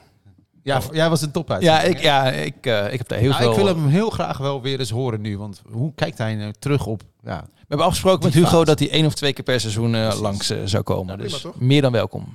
[0.64, 1.62] Ja, jij was een top uit.
[1.62, 3.52] Ja, ik, ja ik, eh, ik heb daar heel Nou, veel...
[3.52, 5.38] ik wil hem heel graag wel weer eens horen nu.
[5.38, 7.04] Want hoe kijkt hij nou terug op...
[7.24, 10.20] Ja, We hebben afgesproken met Hugo dat hij één of twee keer per seizoen eh,
[10.22, 11.08] langs zou komen.
[11.08, 11.60] Ja, prima dus toch?
[11.60, 12.22] meer dan welkom.
[12.22, 12.32] Oké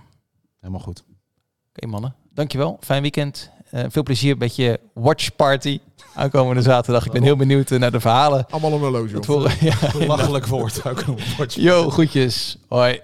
[0.60, 1.04] helemaal goed.
[1.86, 2.76] mannen, dankjewel.
[2.80, 3.50] Fijn weekend.
[3.74, 5.78] Eh, veel plezier met je watch party
[6.14, 7.06] aankomende zaterdag.
[7.06, 8.46] Ik ben heel benieuwd eh, naar de verhalen.
[8.50, 9.50] Allemaal een horloge.
[9.60, 10.06] Ja.
[10.06, 10.82] Lachelijk woord.
[11.54, 12.56] Yo, groetjes.
[12.68, 13.00] Hoi.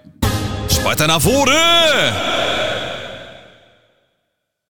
[0.66, 2.59] Sparta naar voren!